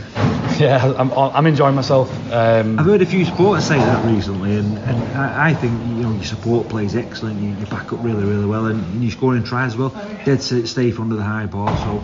[0.59, 2.11] yeah, I'm, I'm enjoying myself.
[2.31, 6.03] Um, I've heard a few supporters say that recently, and, and I, I think you
[6.03, 7.41] know your support plays excellent.
[7.41, 9.89] You, you back up really, really well, and, and you scoring tries as well.
[10.23, 12.03] Dead set safe under the high ball, so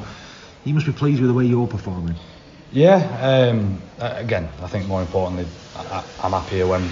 [0.67, 2.15] you must be pleased with the way you're performing.
[2.71, 6.89] Yeah, um, again, I think more importantly, I, I'm happier when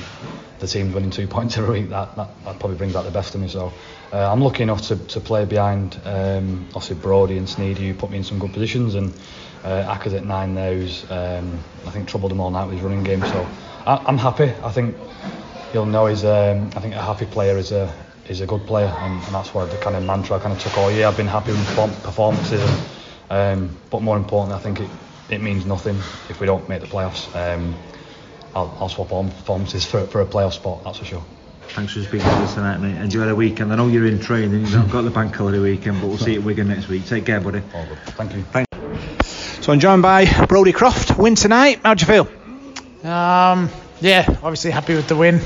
[0.59, 1.89] the team's winning two points every week.
[1.89, 3.49] That, that, that probably brings out the best of me.
[3.49, 3.73] So
[4.13, 8.09] uh, I'm lucky enough to, to play behind um, obviously Brody and Sneedy, who put
[8.09, 9.13] me in some good positions, and
[9.65, 13.03] uh, at nine now, who's um, I think troubled him all night with his running
[13.03, 13.21] game.
[13.21, 13.47] So
[13.85, 14.53] I, I'm happy.
[14.63, 14.95] I think
[15.73, 17.93] he'll know he's um, I think a happy player is a
[18.29, 20.59] is a good player, and, and that's why the kind of mantra I kind of
[20.61, 21.07] took all year.
[21.07, 22.94] I've been happy with performances, and,
[23.29, 24.89] um, but more importantly, I think it,
[25.29, 25.97] it means nothing
[26.29, 27.33] if we don't make the playoffs.
[27.35, 27.75] Um,
[28.53, 31.23] I'll, I'll swap on performances for, for a playoff spot, that's for sure.
[31.69, 32.95] Thanks for speaking to us tonight, mate.
[33.01, 33.73] Enjoy the weekend.
[33.73, 36.33] I know you're in training, you've not got the bank holiday weekend, but we'll see
[36.33, 37.05] you at Wigan next week.
[37.05, 37.61] Take care, buddy.
[37.73, 37.97] All good.
[38.15, 38.65] Thank you.
[39.61, 41.17] So I'm joined by Brody Croft.
[41.17, 41.79] Win tonight.
[41.83, 43.09] How do you feel?
[43.11, 43.69] Um,
[44.01, 45.39] yeah, obviously happy with the win.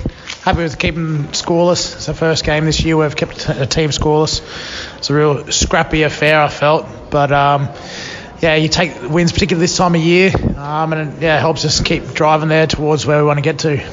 [0.44, 1.96] Happy with keeping scoreless.
[1.96, 2.98] It's our first game this year.
[2.98, 4.42] We've kept a team scoreless.
[4.98, 6.88] It's a real scrappy affair, I felt.
[7.12, 7.70] But um,
[8.42, 11.66] yeah, you take wins, particularly this time of year, um, and it, yeah, it helps
[11.66, 13.84] us keep driving there towards where we want to get to.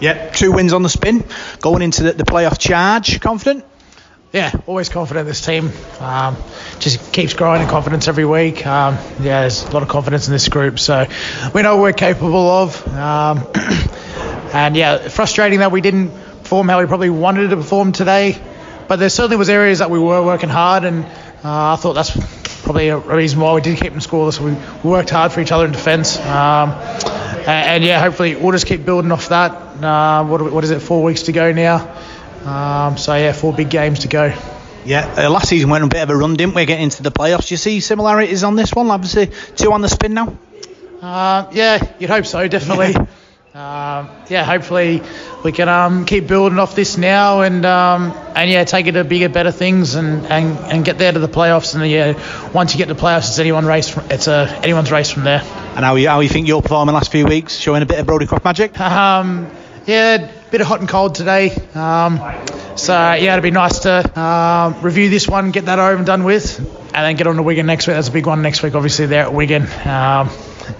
[0.00, 1.24] Yeah, two wins on the spin.
[1.60, 3.20] Going into the, the playoff charge.
[3.20, 3.64] Confident?
[4.34, 5.70] Yeah, always confident in this team.
[6.00, 6.36] Um,
[6.80, 8.66] just keeps growing in confidence every week.
[8.66, 11.06] Um, yeah, there's a lot of confidence in this group, so
[11.54, 12.88] we know what we're capable of.
[12.88, 13.46] Um,
[14.52, 18.36] and yeah, frustrating that we didn't perform how we probably wanted to perform today.
[18.88, 22.10] But there certainly was areas that we were working hard, and uh, I thought that's
[22.64, 24.40] probably a reason why we did keep them scoreless.
[24.40, 26.18] We, worked hard for each other in defence.
[26.18, 29.52] Um, and, and, yeah, hopefully we'll just keep building off that.
[29.80, 30.80] Uh, what, what is it?
[30.80, 31.96] Four weeks to go now.
[32.44, 34.34] Um, so yeah, four big games to go.
[34.84, 36.66] Yeah, uh, last season went on a bit of a run, didn't we?
[36.66, 37.48] Getting into the playoffs.
[37.48, 38.90] Do you see similarities on this one?
[38.90, 40.36] Obviously, two on the spin now.
[41.00, 42.94] Uh, yeah, you'd hope so, definitely.
[43.54, 45.02] um, yeah, hopefully
[45.42, 49.04] we can um, keep building off this now and um, and yeah, take it to
[49.04, 51.74] bigger, better things and, and, and get there to the playoffs.
[51.74, 53.88] And yeah, once you get to the playoffs, it's anyone race.
[53.88, 55.40] From, it's a anyone's race from there.
[55.40, 57.56] And how you how you think you're performing last few weeks?
[57.56, 58.78] Showing a bit of Brody Croft magic.
[58.80, 59.50] Um,
[59.86, 61.50] yeah, a bit of hot and cold today.
[61.74, 62.18] Um,
[62.76, 66.24] so yeah, it'd be nice to um, review this one, get that over and done
[66.24, 67.94] with, and then get on to Wigan next week.
[67.94, 69.06] That's a big one next week, obviously.
[69.06, 70.30] There at Wigan, um,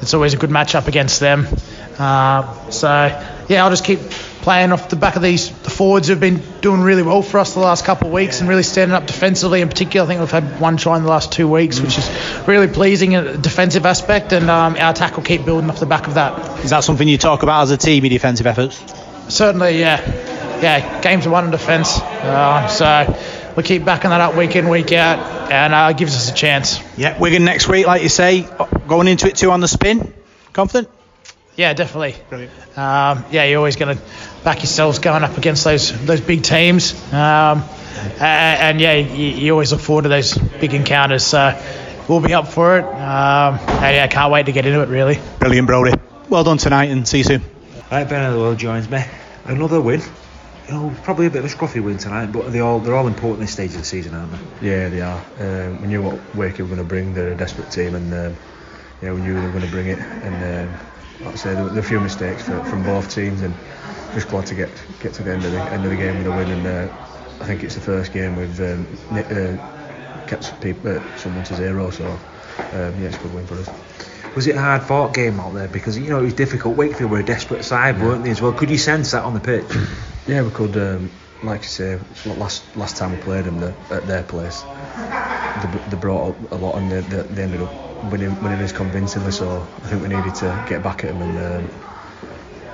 [0.01, 1.47] it's always a good matchup against them.
[1.99, 2.88] Uh, so
[3.49, 4.01] yeah, I'll just keep
[4.44, 5.48] playing off the back of these.
[5.48, 8.48] The forwards have been doing really well for us the last couple of weeks and
[8.48, 9.62] really standing up defensively.
[9.62, 12.46] In particular, I think we've had one try in the last two weeks, which is
[12.46, 15.87] really pleasing in a defensive aspect, and um, our attack will keep building off the
[15.87, 16.62] back of that.
[16.62, 18.78] Is that something you talk about as a team, your defensive efforts?
[19.35, 20.61] Certainly, yeah.
[20.61, 21.98] Yeah, games are won in defence.
[21.98, 23.16] Uh, so
[23.57, 26.35] we keep backing that up week in, week out, and uh, it gives us a
[26.35, 26.80] chance.
[26.98, 28.46] Yeah, Wigan next week, like you say,
[28.87, 30.12] going into it two on the spin.
[30.52, 30.90] Confident?
[31.57, 32.14] Yeah, definitely.
[32.76, 34.02] Um, yeah, you're always going to
[34.44, 37.64] back yourselves going up against those those big teams, um,
[38.20, 41.24] and, and, yeah, you, you, always look forward to those big encounters.
[41.26, 41.59] So
[42.09, 42.85] we'll be up for it.
[42.85, 44.88] Um, and yeah, can't wait to get into it.
[44.88, 45.18] Really.
[45.38, 45.98] Brilliant, Brody.
[46.28, 47.42] Well done tonight, and see you soon.
[47.90, 49.02] Right, Ben of the World joins me.
[49.44, 50.02] Another win.
[50.66, 53.07] You know, probably a bit of a scruffy win tonight, but they all they're all
[53.07, 54.70] important this stage of the season, aren't they?
[54.70, 55.22] Yeah, they are.
[55.38, 57.14] Um, we knew what Wakey were going to bring.
[57.14, 58.37] They're a desperate team, and um,
[59.02, 59.98] yeah, we knew they were going to bring it.
[59.98, 60.80] And um,
[61.20, 63.55] like I say, there were a few mistakes for, from both teams, and
[64.12, 66.27] just glad to get get to the end of the end of the game with
[66.27, 66.50] a win.
[66.50, 66.92] And uh,
[67.40, 71.90] I think it's the first game we've um, uh, kept people, uh, someone to zero,
[71.90, 72.18] so um,
[72.72, 73.70] yeah, it's a good win for us.
[74.35, 75.68] Was it a hard fought game out there?
[75.68, 76.77] Because you know it was difficult.
[76.77, 78.05] Wakefield were a desperate side, yeah.
[78.05, 78.53] weren't they as well?
[78.53, 79.66] Could you sense that on the pitch?
[80.27, 80.77] yeah, we could.
[80.77, 81.11] Um,
[81.44, 85.96] like you say, last last time we played them the, at their place, they, they
[85.96, 89.33] brought a lot and they, they, they ended up winning, winning us convincingly.
[89.33, 91.38] So I think we needed to get back at them and.
[91.38, 91.71] Um,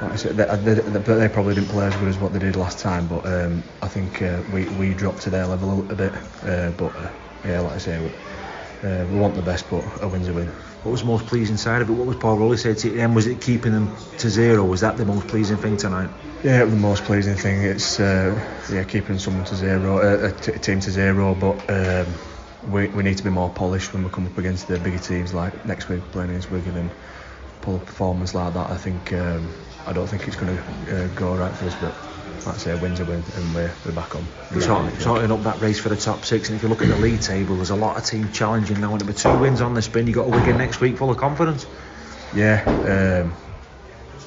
[0.03, 2.57] like I said, they, they, they, probably didn't play as good as what they did
[2.57, 5.95] last time, but um, I think uh, we, we dropped to their level a, a
[5.95, 6.15] bit.
[6.43, 7.11] Uh, but uh,
[7.45, 10.47] yeah, like I say, we, uh, we want the best, but a win's a win.
[10.83, 11.93] What was the most pleasing side of it?
[11.93, 13.15] What was Paul Rowley said to them?
[13.15, 14.65] Was it keeping them to zero?
[14.65, 16.09] Was that the most pleasing thing tonight?
[16.43, 17.63] Yeah, the most pleasing thing.
[17.63, 18.41] It's uh,
[18.73, 21.35] yeah, keeping someone to zero, uh, a, t- a team to zero.
[21.35, 22.07] But um,
[22.69, 25.33] we, we need to be more polished when we come up against the bigger teams
[25.33, 26.91] like next week playing against Wigan and
[27.63, 28.71] pull a performance like that.
[28.71, 29.49] I think um,
[29.87, 31.95] I don't think it's going to uh, go right for us, but
[32.47, 34.25] like I say, a win's a win, and we're, we're back on.
[34.53, 36.97] We're sorting, up that race for the top six, and if you look at the
[36.97, 39.83] league table, there's a lot of teams challenging now, and with two wins on the
[39.83, 41.67] spin, you've got a Wigan next week full of confidence.
[42.35, 43.35] Yeah, um,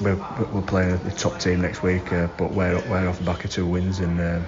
[0.00, 0.16] we're,
[0.52, 3.50] we're playing a top team next week, uh, but we're we're off the back of
[3.50, 4.46] two wins, and um,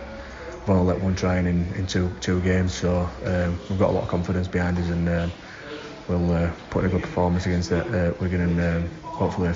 [0.66, 3.92] we've only let one try in in two two games, so um, we've got a
[3.92, 5.32] lot of confidence behind us, and um,
[6.08, 9.52] we'll uh, put in a good performance against uh, Wigan, and um, hopefully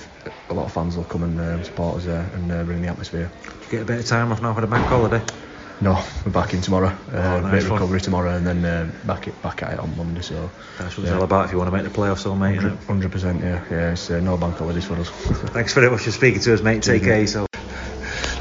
[0.49, 2.88] a lot of fans will come and um, support us there and uh, bring the
[2.88, 3.31] atmosphere.
[3.70, 5.23] Get a bit of time off now for the bank holiday.
[5.83, 5.94] No,
[6.27, 6.88] we're back in tomorrow.
[6.88, 9.79] Uh, oh, nice bit of recovery tomorrow, and then uh, back it, back at it
[9.79, 10.20] on Monday.
[10.20, 11.12] So that's what yeah.
[11.12, 12.61] it's all about if you want to make the playoffs, so mate.
[12.87, 13.92] Hundred percent, yeah, yeah.
[13.92, 15.09] It's uh, no bank holidays for us.
[15.09, 16.83] Thanks very much for speaking to us, mate.
[16.83, 17.27] Take care.
[17.27, 17.46] So,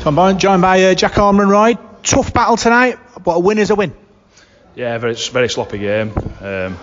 [0.02, 1.89] so I'm joined by uh, Jack Ormondroyd.
[2.04, 3.94] Tough battle tonight, but a win is a win.
[4.76, 6.12] Yeah, very very sloppy game.
[6.42, 6.78] Um,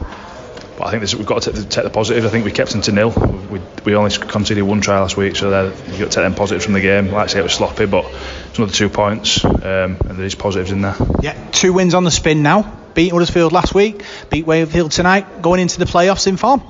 [0.76, 2.26] but I think this, we've got to take the, take the positives.
[2.26, 3.10] I think we kept them to nil.
[3.50, 6.64] We, we only conceded one try last week, so you've got to take them positives
[6.64, 7.10] from the game.
[7.10, 8.04] Like I say, it was sloppy, but
[8.48, 10.96] it's another two points, um, and there is positives in there.
[11.22, 12.80] Yeah, two wins on the spin now.
[12.92, 16.62] Beat Huddersfield last week, beat Wakefield tonight, going into the playoffs in form.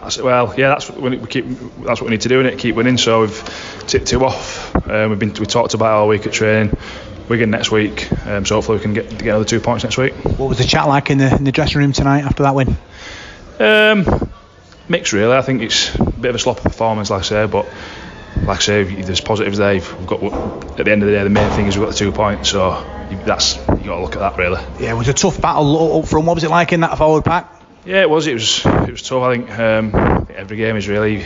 [0.00, 1.46] That's, well, yeah, that's what we keep.
[1.84, 2.96] That's what we need to do, in it keep winning.
[2.96, 4.74] So we've tipped two off.
[4.88, 6.76] Um, we've been we talked about it all week at training.
[7.30, 10.12] Wigan next week, um, so hopefully we can get get another two points next week.
[10.36, 12.76] What was the chat like in the in the dressing room tonight after that win?
[13.60, 14.30] Um,
[14.88, 15.32] mixed really.
[15.32, 17.66] I think it's a bit of a sloppy performance, like I say, but
[18.42, 19.74] like I say, there's positives there.
[19.74, 20.22] We've got
[20.80, 22.48] at the end of the day, the main thing is we've got the two points,
[22.50, 22.84] so
[23.24, 24.60] that's you got to look at that really.
[24.80, 26.26] Yeah, it was a tough battle up front.
[26.26, 27.48] What was it like in that forward pack?
[27.84, 28.26] Yeah, it was.
[28.26, 28.66] It was.
[28.66, 29.22] It was tough.
[29.22, 31.24] I think um, every game is really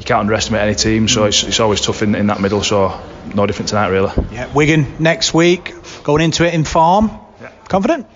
[0.00, 2.62] you can't underestimate any team, so it's, it's always tough in, in that middle.
[2.62, 3.00] So
[3.34, 4.10] no different tonight really.
[4.32, 7.10] Yeah, Wigan next week, going into it in form.
[7.40, 7.50] Yeah.
[7.68, 8.06] Confident?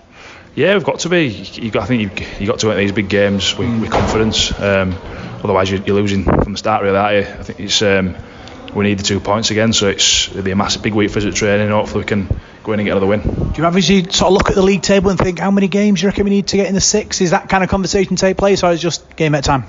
[0.55, 1.27] Yeah, we've got to be.
[1.27, 4.51] You got, I think you've, you got to win these big games with, with confidence.
[4.59, 4.95] Um,
[5.43, 7.33] otherwise, you're, you're, losing from the start, really, aren't you?
[7.33, 8.15] I think it's um,
[8.73, 11.19] we need the two points again, so it's it'll be a massive big week for
[11.19, 11.69] us at training.
[11.69, 12.27] Hopefully, we can
[12.63, 13.21] go in and get another win.
[13.21, 16.01] Do you obviously sort of look at the league table and think how many games
[16.01, 17.21] you reckon we need to get in the six?
[17.21, 19.65] Is that kind of conversation take place, or is it just game at a time?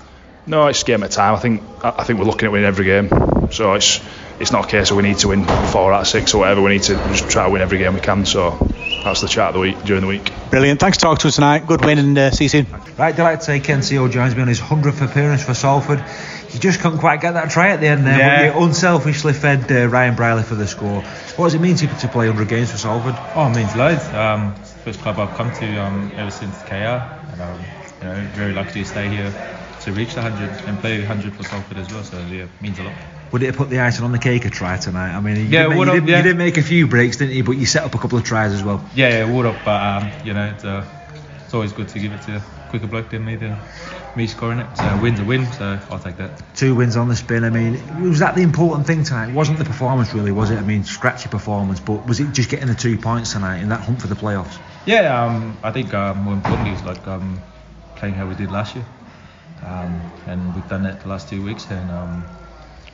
[0.47, 1.35] No, it's game at a time.
[1.35, 3.09] I think I think we're looking at winning every game,
[3.51, 4.01] so it's
[4.39, 6.63] it's not a case of we need to win four out of six or whatever.
[6.63, 8.25] We need to just try to win every game we can.
[8.27, 8.53] So
[9.03, 10.33] that's the chat of the week during the week.
[10.51, 10.79] Brilliant.
[10.79, 11.67] Thanks for talking to us tonight.
[11.67, 12.67] Good win and uh, see you soon.
[12.97, 16.01] Right, delighted to say Ken Sio joins me on his 100th appearance for Salford.
[16.49, 18.53] He just couldn't quite get that try at the end there, yeah.
[18.53, 21.03] but you unselfishly fed uh, Ryan Brierley for the score.
[21.03, 23.17] What does it mean to, to play 100 games for Salford?
[23.35, 24.05] Oh, it means loads.
[24.07, 24.55] Um,
[24.85, 27.61] first club I've come to um, ever since KR, and um,
[28.01, 29.33] you know, very lucky to stay here
[29.87, 32.05] to reach the 100 and play 100 for Salford as well.
[32.05, 32.94] So yeah, it means a lot
[33.33, 35.14] would it have put the icing on the cake a try tonight?
[35.14, 36.16] I mean, you, yeah, did, you, did, yeah.
[36.18, 37.44] you did make a few breaks, didn't you?
[37.44, 38.88] But you set up a couple of tries as well.
[38.94, 39.64] Yeah, yeah, would have.
[39.64, 40.87] But um, you know, it's, uh,
[41.44, 43.59] it's always good to give it to a quicker bloke than me than
[44.14, 44.77] me scoring it.
[44.77, 46.42] So win's a win, so I'll take that.
[46.55, 47.44] Two wins on the spin.
[47.44, 49.31] I mean, was that the important thing tonight?
[49.31, 50.57] It wasn't the performance really, was it?
[50.57, 53.81] I mean, scratchy performance, but was it just getting the two points tonight in that
[53.81, 54.59] hunt for the playoffs?
[54.87, 57.42] Yeah, um, I think um, more importantly is like um,
[57.96, 58.85] playing how we did last year,
[59.64, 62.25] um, and we've done that the last two weeks, and um,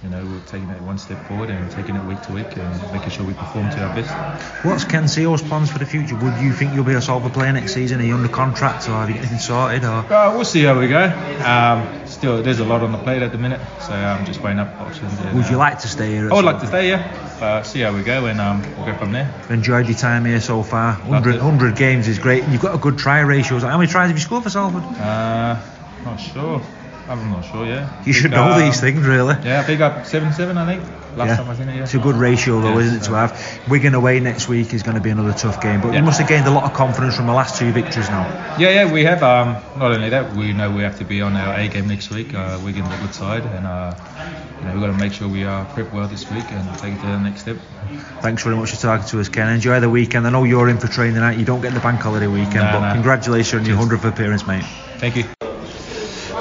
[0.03, 2.93] you know, we're taking it one step forward and taking it week to week and
[2.93, 4.65] making sure we perform to our best.
[4.65, 6.17] What's Ken Sio's plans for the future?
[6.17, 8.01] Would you think you'll be a Salford player next season?
[8.01, 9.85] Are you under contract or have you got anything sorted?
[9.85, 10.13] Or?
[10.13, 11.05] Uh, we'll see how we go.
[11.47, 14.59] Um, still, there's a lot on the plate at the minute, so I'm just weighing
[14.59, 15.17] up options.
[15.21, 16.33] And, would you uh, like to stay here?
[16.33, 16.99] I would like to stay here.
[17.41, 19.33] Uh, see how we go and um, we'll go from there.
[19.51, 20.95] Enjoyed your time here so far.
[20.95, 22.43] 100, 100 games is great.
[22.49, 23.61] You've got a good try ratio.
[23.61, 24.83] How many tries have you scored for Salford?
[24.83, 25.61] Uh,
[26.05, 26.61] not sure.
[27.09, 27.67] I'm not sure.
[27.67, 27.91] Yeah.
[28.05, 29.35] You should know uh, these things, really.
[29.45, 30.57] Yeah, big up seven seven.
[30.57, 30.83] I think
[31.17, 31.37] last Yeah.
[31.37, 31.75] time I seen it.
[31.77, 31.83] Yeah.
[31.83, 33.61] It's a good ratio, though, Yeah, isn't it, so- to have?
[33.69, 35.99] Wigan away next week is going to be another tough game, but Yeah.
[35.99, 38.27] you must have gained a lot of confidence from the last two victories now.
[38.57, 39.21] Yeah, yeah, we have.
[39.25, 42.09] Um, not only that, we know we have to be on our A game next
[42.11, 42.33] week.
[42.35, 43.95] Uh, Wigan's a good side, and uh,
[44.61, 46.95] you know we've got to make sure we are prep well this week and take
[46.95, 47.57] it to the next step.
[48.21, 49.49] Thanks very much for talking to us, Ken.
[49.49, 50.25] Enjoy the weekend.
[50.27, 51.37] I know you're in for training tonight.
[51.37, 52.93] You don't get the bank holiday weekend, Nah, but nah.
[52.95, 54.65] congratulations on your 100th appearance, mate.
[54.99, 55.25] Thank you.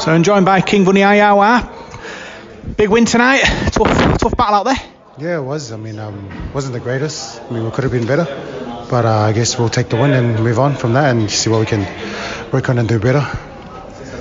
[0.01, 2.75] So I'm joined by King Vuniyayawa.
[2.75, 3.41] Big win tonight.
[3.71, 4.81] Tough, tough battle out there.
[5.19, 5.71] Yeah, it was.
[5.71, 7.39] I mean, um, wasn't the greatest.
[7.39, 8.25] I mean, we could have been better,
[8.89, 11.51] but uh, I guess we'll take the win and move on from that and see
[11.51, 11.81] what we can
[12.51, 13.21] work on and do better.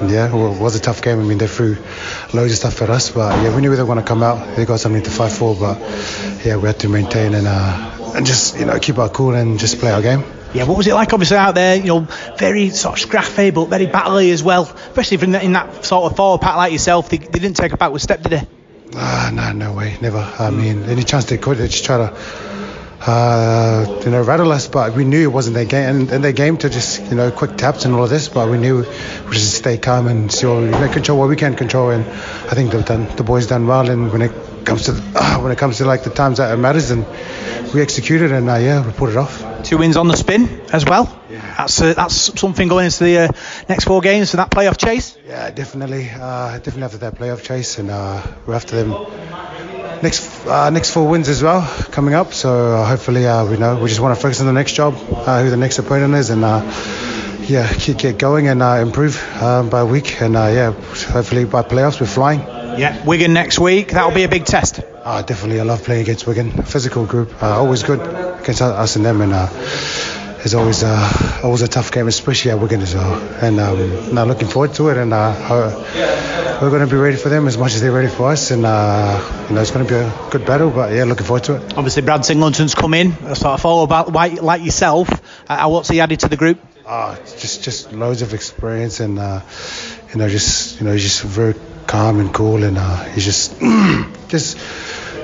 [0.06, 1.18] Yeah, it was a tough game.
[1.18, 1.78] I mean, they threw
[2.34, 4.56] loads of stuff at us, but yeah, we knew they were going to come out.
[4.56, 5.78] They got something to fight for, but
[6.44, 9.58] yeah, we had to maintain and uh, and just you know keep our cool and
[9.58, 10.24] just play our game.
[10.52, 12.00] Yeah, what was it like obviously out there, you know,
[12.36, 16.16] very sort of scrappy but very battly as well, especially that, in that sort of
[16.16, 18.46] forward pack like yourself, they, they didn't take a backward step, did they?
[18.96, 20.18] Ah, no, no way, never.
[20.18, 22.16] I mean, any chance they could, they just try to,
[23.06, 24.66] uh, you know, rattle us.
[24.66, 27.30] But we knew it wasn't their game, and, and their game to just, you know,
[27.30, 28.28] quick taps and all of this.
[28.28, 31.90] But we knew we just stay calm and know, control what we can control.
[31.90, 33.88] And I think they've done, the boys done well.
[33.88, 34.32] And when it
[34.64, 37.06] comes to, uh, when it comes to like the times that it matters, and
[37.74, 39.64] we executed, and uh, yeah, we put it off.
[39.64, 41.20] Two wins on the spin as well.
[41.30, 41.54] Yeah.
[41.58, 43.28] That's uh, that's something going into the uh,
[43.68, 45.16] next four games for that playoff chase.
[45.26, 48.90] Yeah, definitely, uh, definitely after that playoff chase, and uh, we're after them
[50.02, 52.32] next uh, next four wins as well coming up.
[52.32, 54.94] So uh, hopefully, uh, we know we just want to focus on the next job,
[54.94, 56.62] uh, who the next opponent is, and uh,
[57.42, 62.00] yeah, keep get going and uh, improve by week, and uh, yeah, hopefully by playoffs
[62.00, 62.59] we're flying.
[62.80, 63.88] Yeah, Wigan next week.
[63.88, 64.80] That'll be a big test.
[64.80, 66.50] Uh, definitely, I love playing against Wigan.
[66.62, 68.00] Physical group, uh, always good
[68.40, 69.48] against us and them, and uh,
[70.42, 73.20] it's always uh, always a tough game, especially at Wigan as well.
[73.44, 77.28] And um, now looking forward to it, and uh, we're going to be ready for
[77.28, 79.92] them as much as they're ready for us, and uh, you know it's going to
[79.92, 80.70] be a good battle.
[80.70, 81.76] But yeah, looking forward to it.
[81.76, 85.10] Obviously, Brad Singleton's come in, sort of follow about like, like yourself.
[85.46, 86.58] Uh, what's he added to the group?
[86.86, 89.42] Uh, just just loads of experience, and uh,
[90.14, 91.54] you know just you know just very
[91.90, 93.60] calm and cool, and uh, he's just
[94.28, 94.56] just.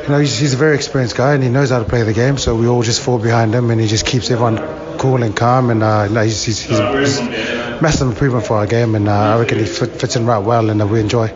[0.03, 2.13] You know, he's, he's a very experienced guy and he knows how to play the
[2.13, 2.39] game.
[2.39, 4.59] So we all just fall behind him and he just keeps everyone
[4.99, 5.69] cool and calm.
[5.71, 7.21] And uh, no, he's, he's, he's, he's
[7.83, 8.95] massive improvement for our game.
[8.95, 11.35] And uh, I reckon he fit, fits in right well and uh, we enjoy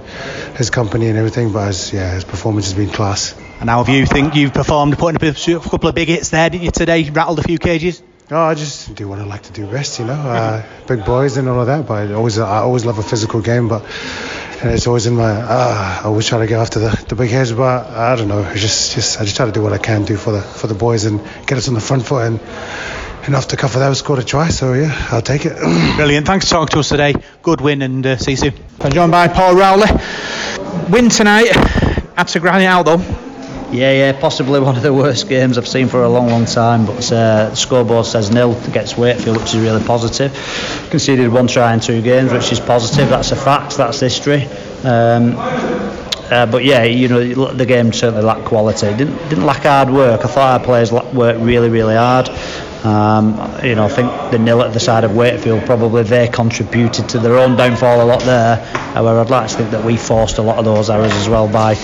[0.57, 1.53] his company and everything.
[1.53, 3.37] But his, yeah, his performance has been class.
[3.61, 6.63] And how have you think you've performed, putting a couple of big hits there, didn't
[6.63, 7.11] you today?
[7.11, 8.05] Rattled a few cages.
[8.31, 10.13] No, I just do what I like to do best, you know.
[10.13, 13.41] Uh, big boys and all of that, but I always I always love a physical
[13.41, 13.85] game, but
[14.63, 15.31] it's always in my.
[15.43, 18.43] ah, I always try to go after the, the big heads, but I don't know.
[18.43, 20.67] It's just just I just try to do what I can do for the for
[20.67, 22.41] the boys and get us on the front foot and.
[23.23, 25.53] And off the cuff of that, we scored a try, so yeah, I'll take it.
[25.97, 26.27] Brilliant.
[26.27, 27.15] Thanks for talking to us today.
[27.43, 28.55] Good win and uh, see you soon.
[28.81, 29.89] I'm joined by Paul Rowley.
[30.89, 31.49] Win tonight.
[32.17, 33.30] Had to grind it out though.
[33.73, 36.87] Yeah, yeah, possibly one of the worst games I've seen for a long, long time.
[36.87, 40.33] But uh, scoreboard says nil against Wakefield, which is really positive.
[40.91, 43.09] Conceded one try in two games, which is positive.
[43.09, 43.77] That's a fact.
[43.77, 44.45] That's history.
[44.83, 48.89] Um, uh, but yeah, you know, the game certainly lacked quality.
[48.97, 50.25] Didn't didn't lack hard work.
[50.25, 52.29] I thought our players worked really, really hard.
[52.85, 57.11] Um, you know, I think the nil at the side of Wakefield probably they contributed
[57.11, 58.57] to their own downfall a lot there.
[58.95, 61.47] However, I'd like to think that we forced a lot of those errors as well
[61.47, 61.75] by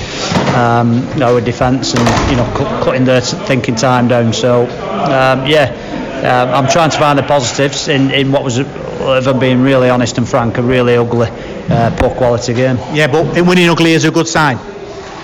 [0.57, 4.33] um, our defence and you know cut, cutting their thinking time down.
[4.33, 5.71] So um, yeah,
[6.17, 9.91] um, I'm trying to find the positives in, in what was, if I'm being really
[9.91, 12.79] honest and frank, a really ugly, uh, poor quality game.
[12.95, 14.57] Yeah, but winning ugly is a good sign.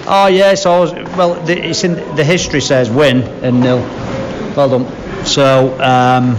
[0.05, 1.35] Oh yeah, it's always well.
[1.35, 3.79] The, it's in the history says win and nil.
[4.55, 5.02] Well done.
[5.25, 6.37] So um,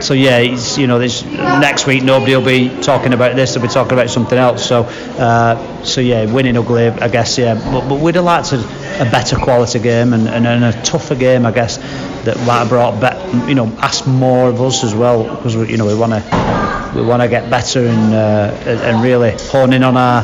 [0.00, 3.54] so yeah, it's, you know, this next week nobody will be talking about this.
[3.54, 4.66] They'll be talking about something else.
[4.66, 7.36] So uh, so yeah, winning ugly, I guess.
[7.36, 8.60] Yeah, but, but we'd have liked a,
[9.00, 11.78] a better quality game and, and, and a tougher game, I guess.
[12.24, 15.70] That might have brought, be, you know, asked more of us as well because we,
[15.70, 19.72] you know we want to we want to get better and uh, and really hone
[19.72, 20.22] in on our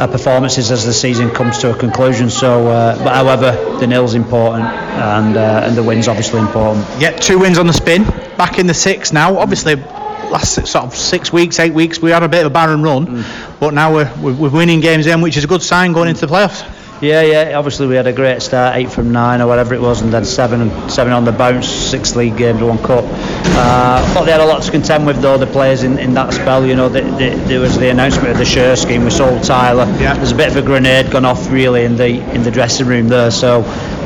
[0.00, 2.30] our performances as the season comes to a conclusion.
[2.30, 6.86] So, uh, but however, the nil's important and uh, and the win's obviously important.
[6.98, 8.04] Yeah, two wins on the spin.
[8.38, 9.36] Back in the six now.
[9.36, 12.82] Obviously, last sort of six weeks, eight weeks, we had a bit of a barren
[12.82, 13.24] run,
[13.60, 16.26] but now we're, we're we're winning games in, which is a good sign going into
[16.26, 16.79] the playoffs.
[17.00, 17.58] Yeah, yeah.
[17.58, 20.26] Obviously, we had a great start, eight from nine or whatever it was, and then
[20.26, 23.04] seven, seven on the bounce, six league games, one cup.
[23.04, 25.38] Uh, I thought they had a lot to contend with, though.
[25.38, 28.36] The players in, in that spell, you know, the, the, there was the announcement of
[28.36, 29.04] the share scheme.
[29.04, 29.86] We sold Tyler.
[29.98, 30.12] Yeah.
[30.14, 33.08] There's a bit of a grenade gone off, really, in the in the dressing room
[33.08, 33.30] there.
[33.30, 33.62] So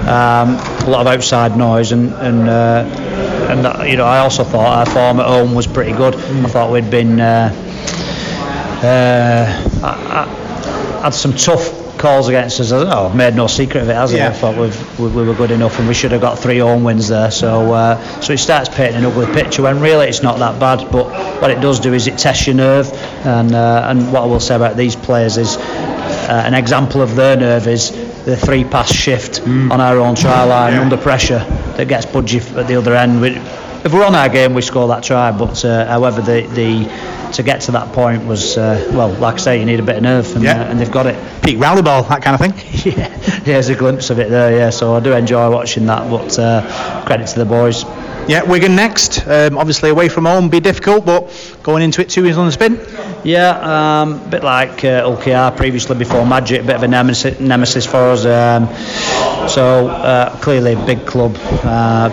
[0.07, 2.85] um, a lot of outside noise, and and uh,
[3.51, 6.15] and uh, you know, I also thought our form at home was pretty good.
[6.15, 7.19] I thought we'd been.
[7.19, 7.51] Uh,
[8.85, 12.71] uh, I, I had some tough calls against us.
[12.71, 14.29] Oh, I've made no secret of it, has yeah.
[14.29, 17.09] I thought we, we, were good enough and we should have got three home wins
[17.09, 17.31] there.
[17.31, 20.93] So uh, so it starts painting an ugly picture when really it's not that bad.
[20.93, 21.07] But
[21.41, 22.93] what it does do is it tests your nerve.
[23.25, 27.17] And uh, and what I will say about these players is uh, an example of
[27.17, 27.91] their nerve is
[28.27, 29.71] the three pass shift mm.
[29.71, 30.83] on our own try line yeah.
[30.83, 31.39] under pressure
[31.77, 33.23] that gets Budgie at the other end.
[33.23, 33.31] We,
[33.85, 35.33] if we're on our game, we score that try.
[35.33, 36.85] But uh, however, the, the
[37.35, 39.97] to get to that point was uh, well, like I say, you need a bit
[39.97, 40.63] of nerve, and, yeah.
[40.63, 41.43] uh, and they've got it.
[41.43, 42.93] Peak rally ball, that kind of thing.
[42.93, 44.57] yeah, yeah, there's a glimpse of it there.
[44.57, 46.09] Yeah, so I do enjoy watching that.
[46.11, 47.85] But uh, credit to the boys.
[48.27, 49.27] Yeah, Wigan next.
[49.27, 52.53] Um, obviously away from home, be difficult, but going into it two wins on the
[52.53, 52.81] spin.
[53.23, 57.85] Yeah, um, a bit like uh, previously before Magic, a bit of a nemesis, nemesis
[57.85, 58.25] for us.
[58.25, 58.67] Um,
[59.49, 61.37] so uh, clearly a big club.
[61.39, 62.09] Uh,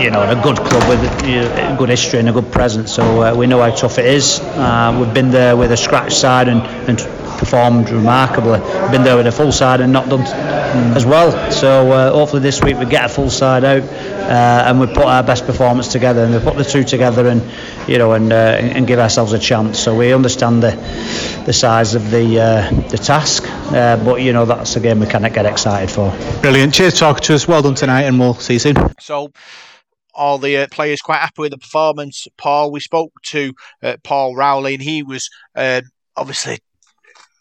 [0.00, 2.92] you know, a good club with a good history and a good presence.
[2.92, 4.33] So uh, we know how tough it is.
[4.40, 6.98] Uh, we've been there with a scratch side and, and
[7.38, 8.60] performed remarkably.
[8.60, 10.96] We've been there with a full side and not done mm.
[10.96, 11.50] as well.
[11.50, 15.04] So uh, hopefully this week we get a full side out uh, and we put
[15.04, 17.42] our best performance together and we put the two together and
[17.88, 19.78] you know and uh, and give ourselves a chance.
[19.78, 20.70] So we understand the
[21.46, 25.34] the size of the uh, the task, but you know that's a game we cannot
[25.34, 26.10] get excited for.
[26.40, 26.74] Brilliant.
[26.74, 27.46] Cheers, talk to us.
[27.46, 28.76] Well done tonight, and we'll see you soon.
[29.00, 29.32] So
[30.14, 32.26] all the uh, players quite happy with the performance.
[32.36, 33.52] Paul, we spoke to
[33.82, 35.82] uh, Paul Rowley, and he was uh,
[36.16, 36.58] obviously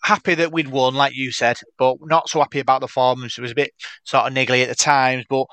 [0.03, 3.37] happy that we'd won, like you said, but not so happy about the performance.
[3.37, 3.71] It was a bit
[4.03, 5.45] sort of niggly at the times, but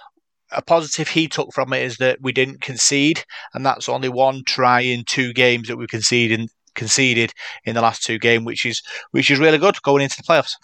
[0.53, 4.43] a positive he took from it is that we didn't concede, and that's only one
[4.45, 7.33] try in two games that we conceded conceded
[7.65, 10.55] in the last two games, which is which is really good going into the playoffs.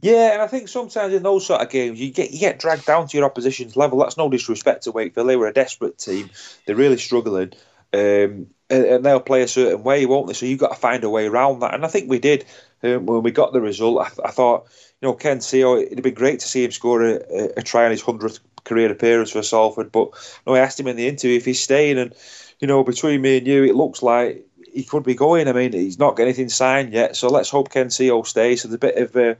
[0.00, 2.84] Yeah, and I think sometimes in those sort of games you get you get dragged
[2.84, 3.98] down to your opposition's level.
[3.98, 6.28] That's no disrespect to Wakefield; they were a desperate team.
[6.66, 7.52] They're really struggling,
[7.94, 10.34] um, and, and, they'll play a certain way, won't they?
[10.34, 11.72] So you've got to find a way around that.
[11.72, 12.44] And I think we did
[12.82, 13.98] um, when we got the result.
[14.00, 14.66] I, I, thought,
[15.00, 17.20] you know, Ken Sio, it'd be great to see him score a,
[17.56, 19.92] a, try on his hundredth career appearance for Salford.
[19.92, 22.14] But you know, I asked him in the interview if he's staying, and
[22.60, 25.48] you know, between me and you, it looks like he could be going.
[25.48, 28.60] I mean, he's not got anything signed yet, so let's hope Ken Sio stays.
[28.60, 29.34] So there's a bit of uh,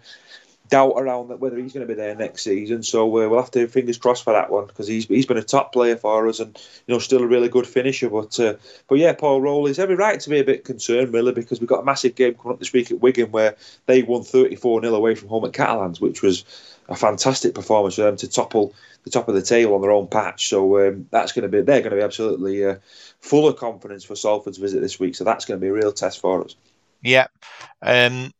[0.69, 2.83] doubt around that whether he's going to be there next season.
[2.83, 5.43] So uh, we'll have to fingers crossed for that one because he's he's been a
[5.43, 6.57] top player for us and
[6.87, 8.11] you know still a really good finisher.
[8.11, 8.55] But uh,
[8.89, 11.81] but yeah, Paul Rowley's every right to be a bit concerned, really, because we've got
[11.81, 13.57] a massive game coming up this week at Wigan where
[13.87, 16.45] they won 34 0 away from home at Catalans, which was
[16.89, 20.09] a fantastic performance for them to topple the top of the table on their own
[20.09, 20.49] patch.
[20.49, 22.77] So um, that's going to be they're going to be absolutely uh,
[23.21, 25.14] full of confidence for Salford's visit this week.
[25.14, 26.57] So that's going to be a real test for us.
[27.03, 27.27] Yeah.
[27.83, 28.33] Um,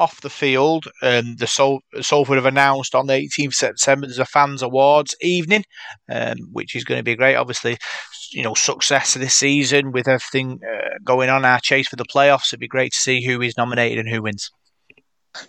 [0.00, 0.86] off the field.
[1.02, 5.64] Um, the Sol- Salford have announced on the 18th September there's a fans awards evening,
[6.10, 7.36] um, which is going to be great.
[7.36, 7.76] Obviously,
[8.32, 12.04] you know, success of this season with everything uh, going on, our chase for the
[12.04, 12.48] playoffs.
[12.48, 14.50] It'd be great to see who is nominated and who wins.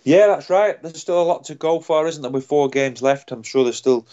[0.04, 0.80] Yeah, that's right.
[0.82, 2.30] There's still a lot to go for, isn't there?
[2.30, 4.06] With four games left, I'm sure there's still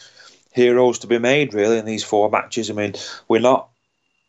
[0.53, 2.69] heroes to be made, really, in these four matches.
[2.69, 2.95] I mean,
[3.27, 3.69] we're not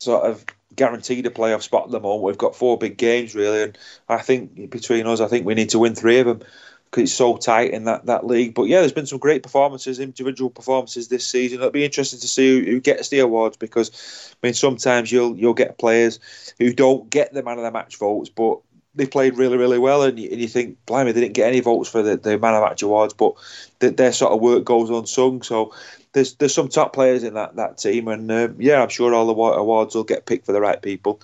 [0.01, 0.45] sort of
[0.75, 2.23] guaranteed a playoff spot at the moment.
[2.23, 5.71] We've got four big games really, and I think between us, I think we need
[5.71, 6.43] to win three of them
[6.91, 8.55] because it's so tight in that, that league.
[8.55, 11.59] But yeah, there's been some great performances, individual performances this season.
[11.59, 15.37] It'll be interesting to see who, who, gets the awards because I mean sometimes you'll
[15.37, 16.19] you'll get players
[16.59, 18.61] who don't get the man of the match votes, but
[18.95, 21.61] they played really really well, and you, and you think, blimey, they didn't get any
[21.61, 23.35] votes for the, the man of match awards, but
[23.79, 25.43] the, their sort of work goes unsung.
[25.43, 25.73] So
[26.13, 29.27] there's there's some top players in that that team, and uh, yeah, I'm sure all
[29.27, 31.21] the awards will get picked for the right people.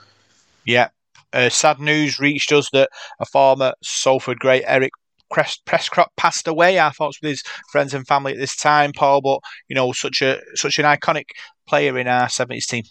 [0.65, 0.89] Yeah.
[1.33, 2.89] Uh, sad news reached us that
[3.21, 4.93] a former Salford great Eric
[5.31, 6.79] Prescott passed away.
[6.79, 9.21] Our thoughts with his friends and family at this time, Paul.
[9.21, 11.27] But you know, such a such an iconic
[11.67, 12.85] player in our seventies team.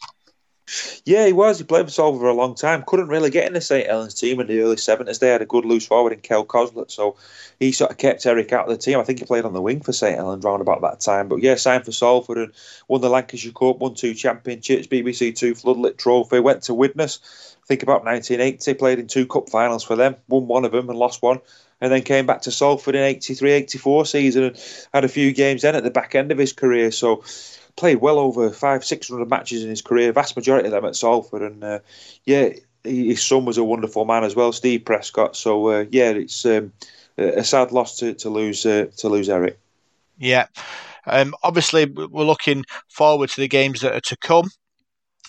[1.06, 1.60] Yeah, he was.
[1.60, 2.84] He played for Salford for a long time.
[2.88, 5.20] Couldn't really get in the St Helens team in the early seventies.
[5.20, 7.16] They had a good loose forward in Kel Coslett, so
[7.60, 9.00] he sort of kept Eric out of the team.
[9.00, 11.28] I think he played on the wing for St Helens round about that time.
[11.28, 12.52] But yeah, signed for Salford and
[12.88, 16.40] won the Lancashire Cup, won two championships, BBC Two Floodlit Trophy.
[16.40, 17.20] Went to Widnes.
[17.64, 18.74] I think about 1980.
[18.74, 20.16] Played in two cup finals for them.
[20.28, 21.42] Won one of them and lost one
[21.82, 25.62] and then came back to Salford in 83 84 season and had a few games
[25.62, 26.90] then at the back end of his career.
[26.90, 27.24] So
[27.76, 30.96] played well over five, six hundred matches in his career, vast majority of them at
[30.96, 31.80] Salford, and uh,
[32.26, 32.50] yeah,
[32.84, 35.36] his son was a wonderful man as well, Steve Prescott.
[35.36, 36.72] So uh, yeah, it's um,
[37.18, 39.60] a sad loss to, to lose uh, to lose Eric.
[40.18, 40.48] Yeah,
[41.06, 44.50] um, obviously we're looking forward to the games that are to come.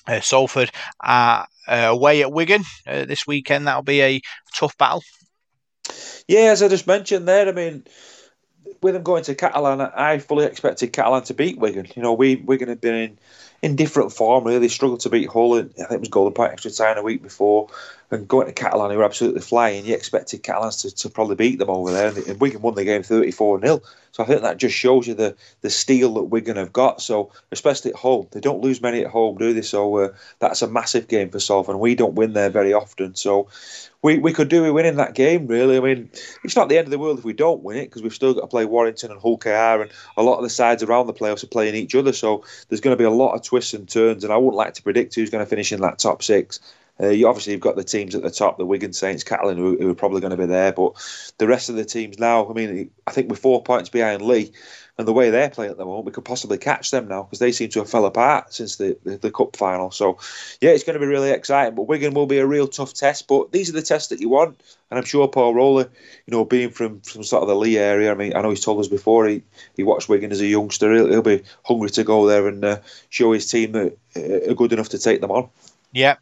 [0.06, 0.70] Uh, Salford
[1.00, 3.66] are uh, away at Wigan uh, this weekend.
[3.66, 4.20] That'll be a
[4.54, 5.02] tough battle.
[6.28, 7.84] Yeah, as I just mentioned there, I mean
[8.82, 11.86] with them going to Catalan, I fully expected Catalan to beat Wigan.
[11.94, 13.18] You know, we Wigan had been in,
[13.62, 14.44] in different form.
[14.44, 15.56] Really, they struggled to beat Hull.
[15.56, 17.68] And I think it was Golden Point extra time a week before,
[18.10, 19.84] and going to Catalan, who were absolutely flying.
[19.84, 22.84] You expected Catalans to, to probably beat them over there, and, and Wigan won the
[22.84, 23.82] game thirty four 0
[24.12, 27.02] So I think that just shows you the the steel that Wigan have got.
[27.02, 29.62] So especially at home, they don't lose many at home, do they?
[29.62, 33.14] So uh, that's a massive game for Salford, and we don't win there very often.
[33.14, 33.48] So
[34.02, 35.76] we, we could do with winning that game, really.
[35.76, 36.10] I mean,
[36.44, 38.34] it's not the end of the world if we don't win it because we've still
[38.34, 41.12] got to play Warrington and Hull KR, and a lot of the sides around the
[41.12, 42.12] playoffs are playing each other.
[42.12, 44.74] So there's going to be a lot of twists and turns, and I wouldn't like
[44.74, 46.60] to predict who's going to finish in that top six.
[47.00, 49.76] Uh, you obviously you've got the teams at the top, the Wigan Saints, Catalan, who,
[49.76, 50.92] who, are probably going to be there, but
[51.38, 52.48] the rest of the teams now.
[52.48, 54.52] I mean, I think we're four points behind Leigh,
[54.98, 57.38] and the way they're playing at the moment, we could possibly catch them now because
[57.38, 59.90] they seem to have fell apart since the, the, the, cup final.
[59.90, 60.18] So,
[60.62, 61.74] yeah, it's going to be really exciting.
[61.74, 63.28] But Wigan will be a real tough test.
[63.28, 64.58] But these are the tests that you want,
[64.90, 65.84] and I'm sure Paul Rowley,
[66.26, 68.64] you know, being from, from sort of the Leigh area, I mean, I know he's
[68.64, 69.42] told us before he,
[69.76, 70.94] he watched Wigan as a youngster.
[70.94, 72.78] He'll, he'll be hungry to go there and uh,
[73.10, 75.50] show his team that uh, are good enough to take them on.
[75.92, 76.16] Yeah,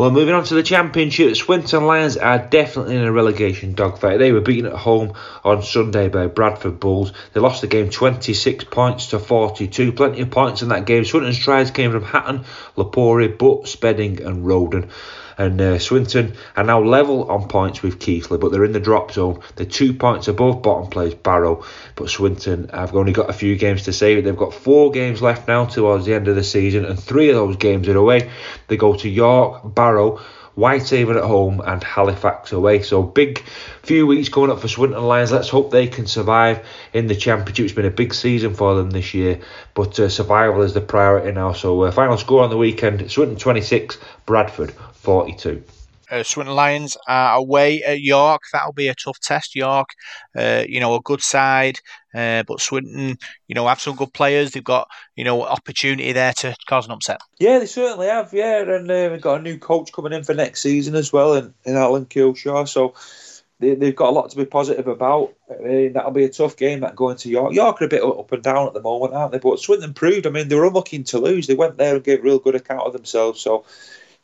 [0.00, 4.18] well, moving on to the Championship, Swinton Lions are definitely in a relegation dogfight.
[4.18, 5.12] They were beaten at home
[5.44, 7.12] on Sunday by Bradford Bulls.
[7.34, 9.92] They lost the game 26 points to 42.
[9.92, 11.04] Plenty of points in that game.
[11.04, 12.46] Swinton's tries came from Hatton,
[12.78, 14.88] Lapori, Butt, Spedding, and Roden
[15.40, 19.10] and uh, Swinton are now level on points with Keighley, but they're in the drop
[19.10, 19.40] zone.
[19.56, 21.64] They're two points above bottom place Barrow,
[21.96, 24.22] but Swinton have only got a few games to save.
[24.22, 27.36] They've got four games left now towards the end of the season, and three of
[27.36, 28.30] those games are away.
[28.68, 30.20] They go to York, Barrow,
[30.60, 32.82] Whitehaven at home and Halifax away.
[32.82, 33.42] So big
[33.82, 35.32] few weeks coming up for Swinton Lions.
[35.32, 37.64] Let's hope they can survive in the championship.
[37.64, 39.40] It's been a big season for them this year,
[39.72, 41.54] but uh, survival is the priority now.
[41.54, 43.96] So uh, final score on the weekend: Swinton 26,
[44.26, 45.64] Bradford 42.
[46.10, 48.42] Uh, Swinton Lions are away at York.
[48.52, 49.54] That'll be a tough test.
[49.54, 49.90] York,
[50.36, 51.78] uh, you know, a good side,
[52.14, 53.16] uh, but Swinton,
[53.48, 54.50] you know, have some good players.
[54.50, 57.20] They've got, you know, opportunity there to cause an upset.
[57.38, 58.32] Yeah, they certainly have.
[58.32, 61.34] Yeah, and uh, we've got a new coach coming in for next season as well,
[61.34, 62.66] in, in Alan Kilshaw.
[62.66, 62.94] So
[63.60, 65.34] they, have got a lot to be positive about.
[65.62, 67.52] Mean, that'll be a tough game that going to York.
[67.52, 69.38] York are a bit up and down at the moment, aren't they?
[69.38, 70.26] But Swinton proved.
[70.26, 71.46] I mean, they were unlucky to lose.
[71.46, 73.40] They went there and gave a real good account of themselves.
[73.40, 73.64] So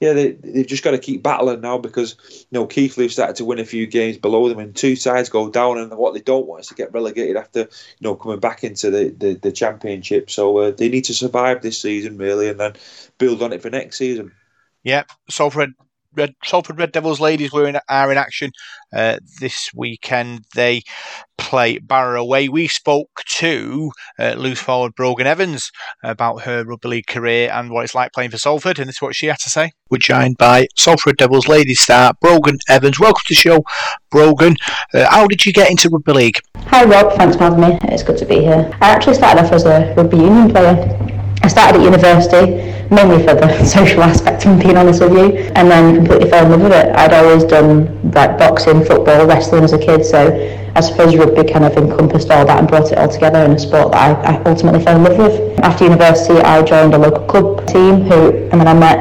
[0.00, 3.44] yeah, they, they've just got to keep battling now because you know Keighley started to
[3.44, 6.46] win a few games below them, and two sides go down, and what they don't
[6.46, 10.30] want is to get relegated after you know coming back into the the, the championship.
[10.30, 12.74] So uh, they need to survive this season really, and then
[13.18, 14.32] build on it for next season.
[14.82, 15.74] Yeah, Salford
[16.16, 18.50] Red Salford Red Devils ladies were in, are in action
[18.94, 20.44] uh, this weekend.
[20.54, 20.82] They
[21.38, 22.48] play Barrow away.
[22.48, 25.70] We spoke to uh, loose forward Brogan Evans
[26.02, 29.02] about her rugby league career and what it's like playing for Salford, and this is
[29.02, 29.72] what she had to say.
[29.90, 32.98] We're joined by Salford Devils ladies star Brogan Evans.
[32.98, 33.64] Welcome to the show,
[34.10, 34.56] Brogan.
[34.94, 36.38] Uh, how did you get into rugby league?
[36.68, 37.78] Hi Rob, thanks for having me.
[37.84, 38.70] It's good to be here.
[38.80, 41.24] I actually started off as a rugby union player.
[41.46, 45.70] I started at university mainly for the social aspect, I'm being honest with you, and
[45.70, 46.90] then completely fell in love with it.
[46.96, 50.26] I'd always done like boxing, football, wrestling as a kid, so
[50.74, 53.58] I suppose rugby kind of encompassed all that and brought it all together in a
[53.60, 55.60] sport that I, I ultimately fell in love with.
[55.60, 58.98] After university, I joined a local club team who, and then I met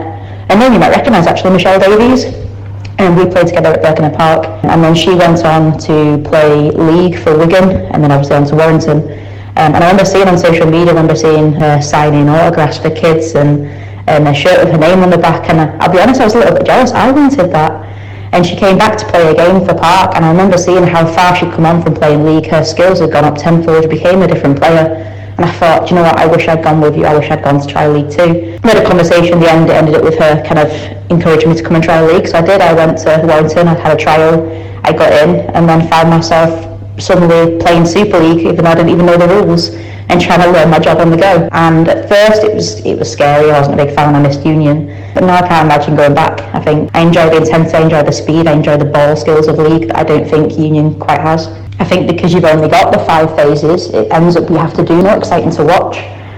[0.52, 2.26] a name you might recognise actually, Michelle Davies.
[3.00, 4.46] And we played together at Birkenhead Park.
[4.66, 8.56] And then she went on to play league for Wigan and then obviously on to
[8.56, 9.26] Warrington.
[9.58, 12.90] Um, and I remember seeing on social media, I remember seeing her signing autographs for
[12.90, 13.64] kids and
[14.10, 15.50] um, a shirt with her name on the back.
[15.50, 16.92] And I, will be honest, I was a little bit jealous.
[16.92, 17.72] I wanted that.
[18.34, 21.08] And she came back to play a game for Park, and I remember seeing how
[21.08, 22.48] far she'd come on from playing league.
[22.48, 23.84] Her skills had gone up tenfold.
[23.84, 24.92] She became a different player.
[25.38, 27.06] And I thought, you know what, I wish I'd gone with you.
[27.06, 28.60] I wish I'd gone to try League Two.
[28.62, 29.70] We had a conversation in the end.
[29.70, 30.68] It ended up with her kind of
[31.10, 32.28] encouraging me to come and try League.
[32.28, 32.60] So I did.
[32.60, 33.70] I went to Warrington.
[33.70, 34.44] I had a trial.
[34.84, 38.92] I got in, and then found myself suddenly playing Super League, even though I didn't
[38.92, 39.70] even know the rules,
[40.10, 41.50] and trying to learn my job on the go.
[41.52, 43.52] And at first, it was it was scary.
[43.52, 44.16] I wasn't a big fan.
[44.16, 46.42] I missed Union, but now I can't imagine going back.
[46.54, 49.48] I think I enjoy the intensity, I enjoy the speed, I enjoy the ball skills
[49.48, 51.48] of League that I don't think Union quite has.
[51.80, 54.86] I think because you've only got the five phases, it ends up you have to
[54.86, 55.98] do more exciting to watch.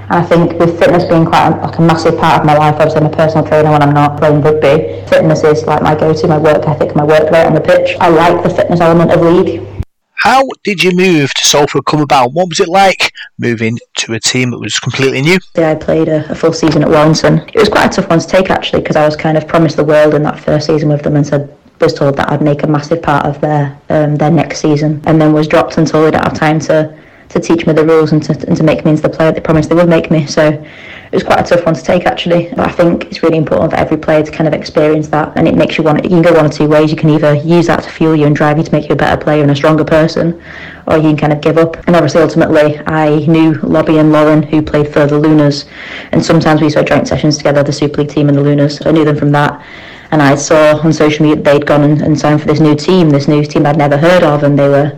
[0.10, 2.76] And I think with fitness being quite a, like a massive part of my life,
[2.76, 5.03] obviously I'm a personal trainer when I'm not playing rugby.
[5.08, 7.97] Fitness is like my go-to, my work ethic, my work rate on the pitch.
[7.99, 9.76] I like the fitness element of league.
[10.18, 12.34] How did you move to Salford come about?
[12.34, 15.38] What was it like moving to a team that was completely new?
[15.55, 17.39] Yeah, I played a, a full season at Warrington.
[17.53, 19.78] It was quite a tough one to take actually because I was kind of promised
[19.78, 22.63] the world in that first season with them and said was told that I'd make
[22.63, 26.11] a massive part of their um, their next season and then was dropped until they
[26.11, 26.97] didn't have time to
[27.30, 29.39] to teach me the rules and to, and to make me into the player they
[29.39, 30.26] promised they would make me.
[30.26, 30.65] So
[31.12, 32.49] it was quite a tough one to take actually.
[32.49, 35.47] But I think it's really important for every player to kind of experience that, and
[35.47, 36.03] it makes you want.
[36.03, 36.91] You can go one or two ways.
[36.91, 38.97] You can either use that to fuel you and drive you to make you a
[38.97, 40.41] better player and a stronger person,
[40.88, 41.78] or you can kind of give up.
[41.88, 45.66] And obviously, ultimately, I knew Lobby and Lauren who played for the Lunas,
[46.12, 48.41] and sometimes we used to have joint sessions together, the Super League team and the
[48.41, 48.78] Lunas.
[48.78, 49.64] So I knew them from that.
[50.12, 53.10] And I saw on social media they'd gone and, and signed for this new team,
[53.10, 54.97] this new team I'd never heard of, and they were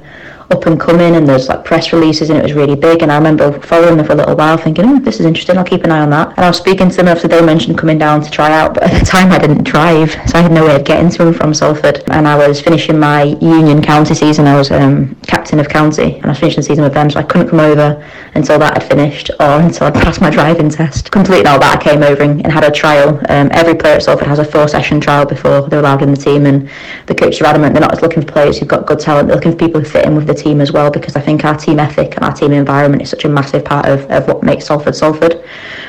[0.51, 3.01] up and coming and there's like press releases and it was really big.
[3.01, 5.57] And I remember following them for a little while thinking oh this is interesting.
[5.57, 6.29] I'll keep an eye on that.
[6.29, 8.83] And I was speaking to them after they mentioned coming down to try out but
[8.83, 11.33] at the time I didn't drive so I had no way of getting to them
[11.33, 12.03] from Salford.
[12.07, 14.47] And I was finishing my union county season.
[14.47, 17.19] I was um, captain of county and I was finishing the season with them so
[17.19, 21.11] I couldn't come over until that had finished or until I'd passed my driving test.
[21.11, 23.09] Completing all that I came over and, had a trial.
[23.29, 26.17] Um, every player at Salford has a four session trial before they're allowed in the
[26.17, 26.69] team and
[27.05, 29.35] the coaches are adamant they're not just looking for players who've got good talent they're
[29.35, 31.55] looking for people who fit in with the team as well because I think our
[31.55, 34.67] team ethic and our team environment is such a massive part of, of what makes
[34.67, 35.43] Salford Salford.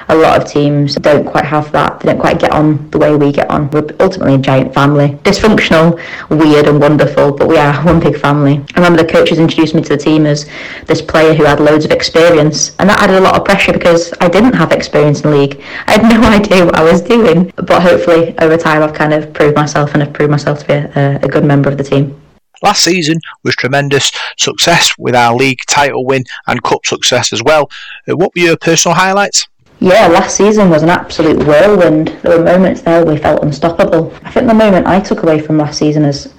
[0.09, 2.01] A lot of teams don't quite have that.
[2.01, 3.71] They don't quite get on the way we get on.
[3.71, 5.11] We're ultimately a giant family.
[5.23, 8.65] Dysfunctional, weird and wonderful, but we are one big family.
[8.75, 10.49] I remember the coaches introduced me to the team as
[10.87, 14.13] this player who had loads of experience and that added a lot of pressure because
[14.21, 15.63] I didn't have experience in the league.
[15.87, 17.53] I had no idea what I was doing.
[17.57, 20.75] But hopefully over time I've kind of proved myself and I've proved myself to be
[20.75, 22.20] a, a good member of the team.
[22.63, 27.71] Last season was tremendous success with our league title win and cup success as well.
[28.09, 29.49] Uh, what were your personal highlights?
[29.81, 32.09] Yeah, last season was an absolute whirlwind.
[32.23, 34.13] There were moments there we felt unstoppable.
[34.23, 36.35] I think the moment I took away from last season is,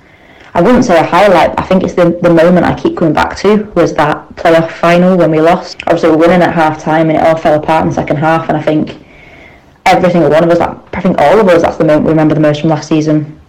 [0.53, 3.35] I wouldn't say a highlight, I think it's the, the moment I keep coming back
[3.37, 5.81] to was that playoff final when we lost.
[5.87, 8.17] Obviously, we were winning at half time and it all fell apart in the second
[8.17, 9.03] half, and I think
[9.87, 12.35] every single one of us, I think all of us, that's the moment we remember
[12.35, 13.39] the most from last season.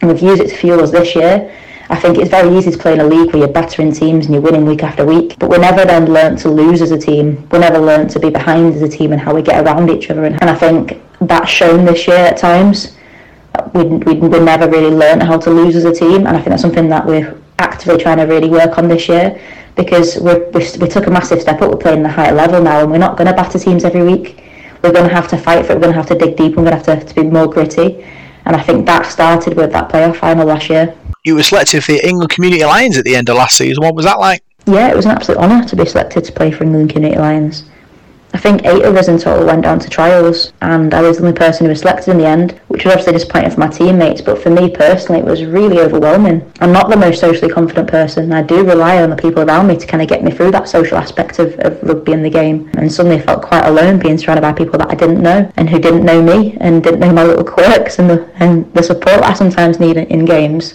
[0.00, 1.52] And we've used it to fuel us this year.
[1.92, 4.24] I think it's very easy to play in a league where you're better in teams
[4.24, 5.38] and you're winning week after week.
[5.38, 7.46] But we never then learnt to lose as a team.
[7.50, 10.08] We never learnt to be behind as a team and how we get around each
[10.08, 10.24] other.
[10.24, 12.96] And, I think that's shown this year at times.
[13.74, 16.26] We, we, we never really learnt how to lose as a team.
[16.26, 19.38] And I think that's something that we're actively trying to really work on this year
[19.76, 20.32] because we
[20.80, 21.70] we took a massive step up.
[21.72, 24.42] We're playing the higher level now and we're not going to batter teams every week.
[24.82, 25.74] We're going to have to fight for it.
[25.74, 26.56] We're going to have to dig deep.
[26.56, 28.02] We're going to have to, to be more gritty.
[28.46, 31.92] And I think that started with that playoff final last year you were selected for
[31.92, 33.82] the England Community Lions at the end of last season.
[33.82, 34.42] What was that like?
[34.66, 37.64] Yeah, it was an absolute honour to be selected to play for England Community Lions.
[38.34, 41.24] I think eight of us in total went down to trials, and I was the
[41.24, 44.22] only person who was selected in the end, which was obviously disappointing for my teammates.
[44.22, 46.50] But for me personally, it was really overwhelming.
[46.60, 48.32] I'm not the most socially confident person.
[48.32, 50.66] I do rely on the people around me to kind of get me through that
[50.66, 52.70] social aspect of, of rugby in the game.
[52.78, 55.68] And suddenly I felt quite alone being surrounded by people that I didn't know and
[55.68, 59.22] who didn't know me and didn't know my little quirks and the, and the support
[59.22, 60.74] I sometimes need in games.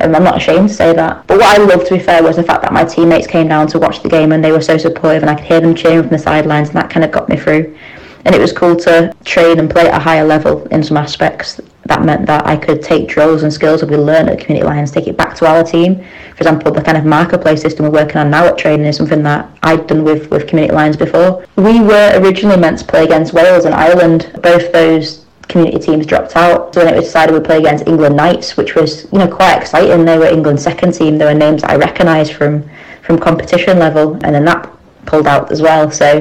[0.00, 1.26] Um, I'm not ashamed to say that.
[1.26, 3.66] But what I loved, to be fair, was the fact that my teammates came down
[3.68, 6.02] to watch the game and they were so supportive and I could hear them cheering
[6.02, 7.76] from the sidelines and that kind of got me through.
[8.24, 11.60] And it was cool to train and play at a higher level in some aspects.
[11.86, 14.90] That meant that I could take drills and skills that we learned at Community Lions,
[14.90, 15.96] take it back to our team.
[15.96, 18.96] For example, the kind of marker play system we're working on now at training is
[18.96, 21.44] something that I'd done with, with Community Lions before.
[21.56, 24.30] We were originally meant to play against Wales and Ireland.
[24.42, 26.74] Both those community teams dropped out.
[26.74, 29.56] So then it was decided we'd play against England Knights, which was you know quite
[29.60, 30.04] exciting.
[30.04, 31.18] They were England's second team.
[31.18, 32.68] There were names I recognised from
[33.02, 34.70] from competition level, and then that
[35.06, 35.90] pulled out as well.
[35.90, 36.20] So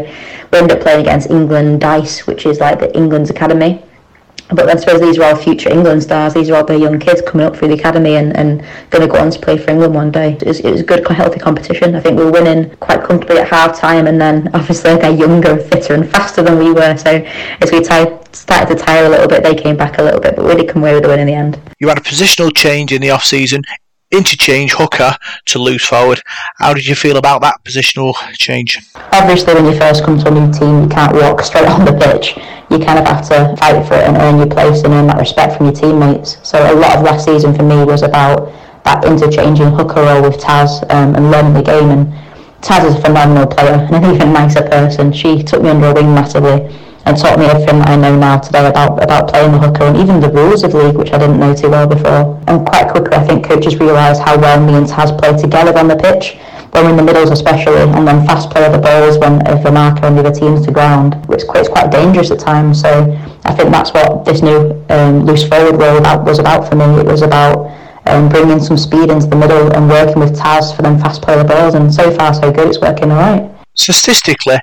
[0.52, 3.84] we ended up playing against England Dice, which is like the England's academy
[4.56, 6.34] but I suppose these are all future England stars.
[6.34, 9.08] These are all the young kids coming up through the academy and, and going to
[9.08, 10.34] go on to play for England one day.
[10.34, 11.96] It was, it was a good, healthy competition.
[11.96, 15.58] I think we were winning quite comfortably at half time, and then obviously they're younger,
[15.58, 16.98] fitter, and faster than we were.
[16.98, 17.24] So
[17.62, 20.36] as we t- started to tire a little bit, they came back a little bit,
[20.36, 21.60] but we did come away with the win in the end.
[21.80, 23.64] You had a positional change in the off season.
[24.14, 26.22] Interchange hooker to loose forward.
[26.58, 28.80] How did you feel about that positional change?
[29.12, 31.94] Obviously, when you first come to a new team, you can't walk straight on the
[31.94, 32.38] pitch
[32.74, 35.18] you kind of have to fight for it and earn your place and earn that
[35.18, 36.38] respect from your teammates.
[36.48, 38.52] So a lot of last season for me was about
[38.84, 41.90] that interchanging hooker role with Taz um, and learning the game.
[41.92, 42.14] And
[42.62, 45.14] Taz is a phenomenal player and an even nicer person.
[45.14, 48.68] She took me under her wing massively and taught me everything I know now today
[48.68, 51.54] about, about playing the hooker and even the rules of league, which I didn't know
[51.54, 52.42] too well before.
[52.48, 55.88] And quite quickly, I think coaches realised how well me and Taz played together on
[55.88, 56.38] the pitch
[56.74, 60.18] when in the middles especially, and then fast play the balls when the marker and
[60.18, 62.82] the other team's to ground, it's quite, quite dangerous at times.
[62.82, 62.90] So
[63.46, 66.86] I think that's what this new um, loose forward role was about for me.
[67.00, 67.70] It was about
[68.08, 71.38] um, bringing some speed into the middle and working with Taz for them fast play
[71.38, 72.70] the balls, and so far so good.
[72.70, 73.53] It's working all right.
[73.76, 74.60] Statistically,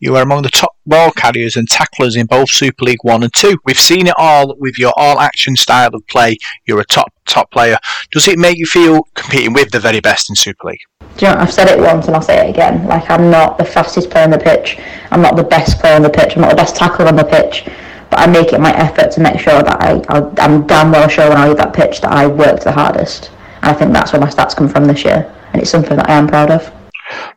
[0.00, 3.32] you are among the top ball carriers and tacklers in both Super League 1 and
[3.32, 3.58] 2.
[3.64, 6.38] We've seen it all with your all action style of play.
[6.66, 7.78] You're a top, top player.
[8.10, 10.80] Does it make you feel competing with the very best in Super League?
[11.16, 12.86] Do you know, I've said it once and I'll say it again.
[12.88, 14.78] Like, I'm not the fastest player on the pitch.
[15.10, 16.34] I'm not the best player on the pitch.
[16.34, 17.64] I'm not the best tackler on the pitch.
[18.10, 21.08] But I make it my effort to make sure that I, I, am damn well
[21.08, 23.30] sure when I leave that pitch that I worked the hardest.
[23.62, 25.32] And I think that's where my stats come from this year.
[25.52, 26.72] And it's something that I am proud of.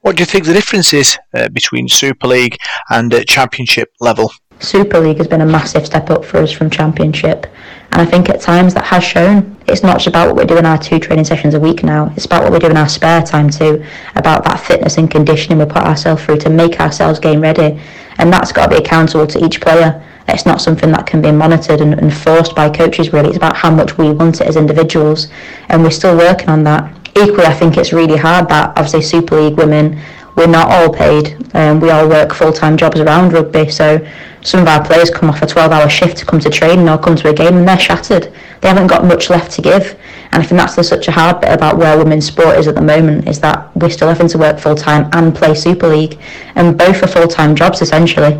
[0.01, 2.57] What do you think the difference is uh, between Super League
[2.89, 4.31] and uh, Championship level?
[4.59, 7.45] Super League has been a massive step up for us from Championship,
[7.91, 9.55] and I think at times that has shown.
[9.67, 12.25] It's not just about what we're doing our two training sessions a week now, it's
[12.25, 13.83] about what we do in our spare time too,
[14.15, 17.79] about that fitness and conditioning we put ourselves through to make ourselves game ready,
[18.17, 20.03] and that's got to be accountable to each player.
[20.29, 23.29] It's not something that can be monitored and, and forced by coaches, really.
[23.29, 25.27] It's about how much we want it as individuals,
[25.69, 29.41] and we're still working on that equally, I think it's really hard that obviously Super
[29.41, 29.99] League women,
[30.35, 31.35] we're not all paid.
[31.55, 33.69] Um, we all work full time jobs around rugby.
[33.69, 34.07] So
[34.43, 36.97] some of our players come off a 12 hour shift to come to training or
[36.97, 38.31] come to a game and they're shattered.
[38.61, 39.99] They haven't got much left to give.
[40.31, 42.75] And I think that's the, such a hard bit about where women's sport is at
[42.75, 46.19] the moment is that we're still having to work full time and play Super League.
[46.55, 48.35] And both are full time jobs essentially.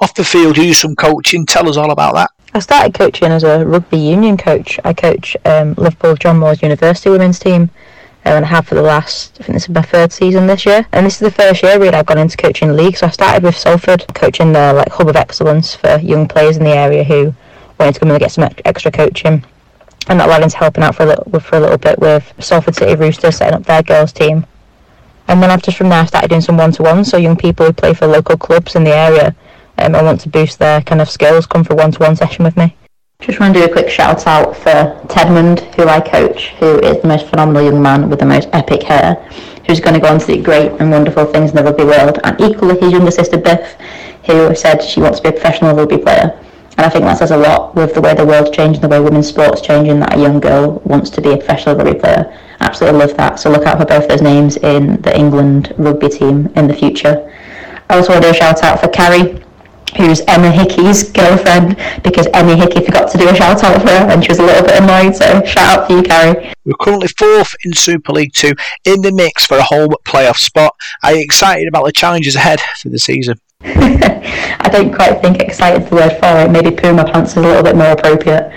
[0.00, 1.46] Off the field, you do some coaching.
[1.46, 2.30] Tell us all about that.
[2.56, 4.78] I started coaching as a rugby union coach.
[4.84, 7.68] I coach um, Liverpool John Moores University women's team
[8.24, 10.86] and I have for the last, I think this is my third season this year.
[10.92, 12.96] And this is the first year really I've gone into coaching league.
[12.96, 16.62] So I started with Salford, coaching the like hub of excellence for young players in
[16.62, 17.34] the area who
[17.80, 19.44] wanted to come and get some extra coaching.
[20.06, 22.76] And that led into helping out for a little for a little bit with Salford
[22.76, 24.46] City Roosters, setting up their girls team.
[25.26, 27.94] And then after from there, I started doing some one-to-one, So young people who play
[27.94, 29.34] for local clubs in the area
[29.78, 32.56] um, and want to boost their kind of skills come for a one-to-one session with
[32.56, 32.76] me.
[33.20, 37.00] Just want to do a quick shout out for Tedmund, who I coach, who is
[37.00, 39.14] the most phenomenal young man with the most epic hair,
[39.66, 42.18] who's going to go on to do great and wonderful things in the rugby world.
[42.24, 43.76] And equally, his younger sister Biff,
[44.26, 46.38] who said she wants to be a professional rugby player.
[46.76, 49.00] And I think that says a lot with the way the world's changing, the way
[49.00, 52.36] women's sports changing, that a young girl wants to be a professional rugby player.
[52.60, 53.38] absolutely love that.
[53.38, 57.30] So look out for both those names in the England rugby team in the future.
[57.88, 59.43] I also want to do a shout out for Carrie,
[59.96, 64.10] who's Emma Hickey's girlfriend, because Emma Hickey forgot to do a shout out for her
[64.10, 65.14] and she was a little bit annoyed.
[65.16, 66.52] So shout out for you, Carrie.
[66.64, 70.74] We're currently fourth in Super League Two, in the mix for a home playoff spot.
[71.02, 73.38] Are you excited about the challenges ahead for the season?
[73.64, 76.50] I don't quite think excited is the word for it.
[76.50, 78.52] Maybe poo my pants is a little bit more appropriate.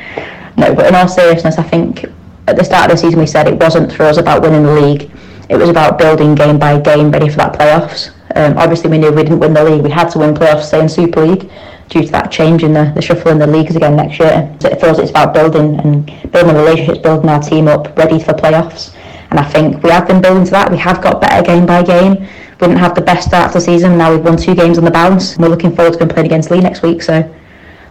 [0.58, 2.06] No, but in all seriousness, I think
[2.48, 4.74] at the start of the season we said it wasn't for us about winning the
[4.74, 5.12] league.
[5.50, 8.12] It was about building game by game, ready for that playoffs.
[8.36, 9.82] Um, obviously, we knew we didn't win the league.
[9.82, 11.50] We had to win playoffs, stay in Super League
[11.90, 14.54] due to that change in the, the shuffle in the leagues again next year.
[14.60, 18.34] So for us, it's about building and building relationships, building our team up, ready for
[18.34, 18.94] playoffs.
[19.30, 20.72] And I think we have been building to that.
[20.72, 22.16] We have got better game by game.
[22.16, 23.98] We didn't have the best start to the season.
[23.98, 25.38] Now we've won two games on the bounce.
[25.38, 27.02] We're looking forward to playing against Leigh next week.
[27.02, 27.24] So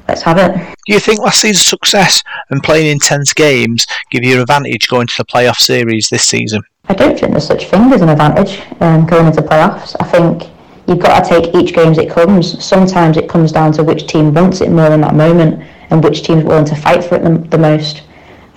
[0.09, 0.57] let's have it.
[0.87, 5.07] Do you think last season's success and playing intense games give you an advantage going
[5.07, 6.63] to the playoff series this season?
[6.89, 9.97] I don't think there's such thing as an advantage um, going into playoffs.
[9.99, 10.51] I think
[10.87, 12.65] you've got to take each game as it comes.
[12.65, 16.23] Sometimes it comes down to which team wants it more in that moment and which
[16.23, 18.03] team's willing to fight for it the, the most.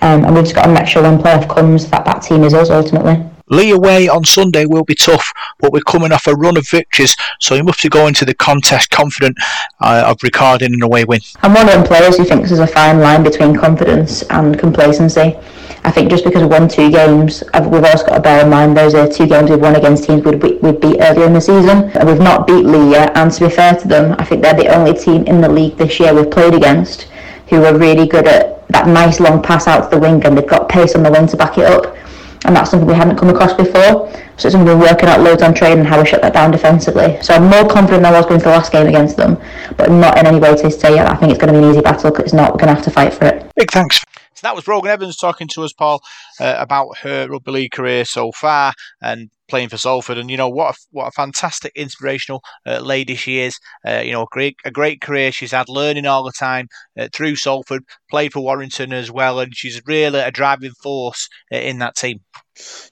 [0.02, 2.54] Um, and we've just got to make sure when playoff comes that that team is
[2.54, 3.22] us ultimately.
[3.50, 7.16] Leigh away on Sunday will be tough, but we're coming off a run of victories,
[7.40, 9.36] so you must be going to the contest confident
[9.80, 11.20] uh, of recording an away win.
[11.42, 15.36] I'm one of them players who thinks there's a fine line between confidence and complacency.
[15.82, 18.76] I think just because we won two games, we've also got to bear in mind
[18.76, 21.90] those are two games we've won against teams we'd, we'd beat earlier in the season.
[22.06, 24.68] We've not beat Leigh yet, and to be fair to them, I think they're the
[24.68, 27.08] only team in the league this year we've played against
[27.48, 30.46] who are really good at that nice long pass out to the wing and they've
[30.46, 31.96] got pace on the wing to back it up
[32.44, 34.10] and that's something we hadn't come across before.
[34.36, 36.50] So it's something we're working out loads on training and how we shut that down
[36.50, 37.20] defensively.
[37.22, 39.38] So I'm more confident than I was going to the last game against them,
[39.76, 41.70] but not in any way to say yeah, I think it's going to be an
[41.70, 42.52] easy battle because it's not.
[42.52, 43.50] We're going to have to fight for it.
[43.56, 44.02] Big thanks.
[44.34, 46.00] So that was Brogan Evans talking to us, Paul,
[46.40, 48.72] uh, about her rugby league career so far
[49.02, 50.18] and playing for Salford.
[50.18, 50.74] And you know what?
[50.74, 53.58] A, what a fantastic, inspirational uh, lady she is.
[53.86, 55.32] Uh, you know, a great, a great career.
[55.32, 57.84] She's had learning all the time uh, through Salford.
[58.10, 62.20] Played for Warrington as well, and she's really a driving force uh, in that team.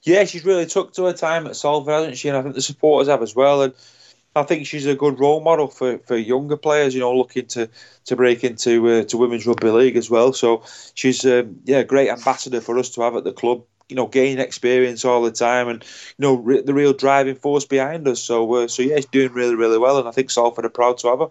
[0.03, 2.29] Yeah, she's really took to her time at Salford, hasn't she?
[2.29, 3.63] And I think the supporters have as well.
[3.63, 3.75] And
[4.37, 7.69] I think she's a good role model for, for younger players, you know, looking to,
[8.05, 10.33] to break into uh, to women's rugby league as well.
[10.33, 10.63] So
[10.95, 13.65] she's um, yeah, a great ambassador for us to have at the club.
[13.89, 15.83] You know, gaining experience all the time, and
[16.19, 18.23] you know re- the real driving force behind us.
[18.23, 20.99] So, uh, so yeah, she's doing really, really well, and I think Salford are proud
[20.99, 21.29] to have her.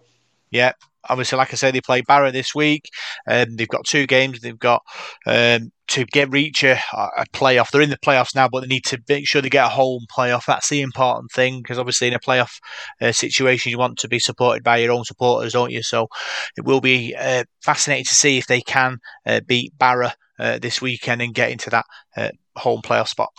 [0.49, 0.71] Yeah,
[1.09, 2.89] obviously, like I said, they play Barrow this week.
[3.27, 4.39] Um, they've got two games.
[4.39, 4.81] They've got
[5.25, 7.69] um, to get reach a, a, playoff.
[7.71, 10.05] They're in the playoffs now, but they need to make sure they get a home
[10.15, 10.45] playoff.
[10.45, 12.59] That's the important thing because obviously in a playoff
[13.01, 15.83] uh, situation, you want to be supported by your own supporters, don't you?
[15.83, 16.07] So
[16.57, 20.81] it will be uh, fascinating to see if they can uh, beat Barrow uh, this
[20.81, 21.85] weekend and get into that
[22.15, 23.31] uh, home playoff spot.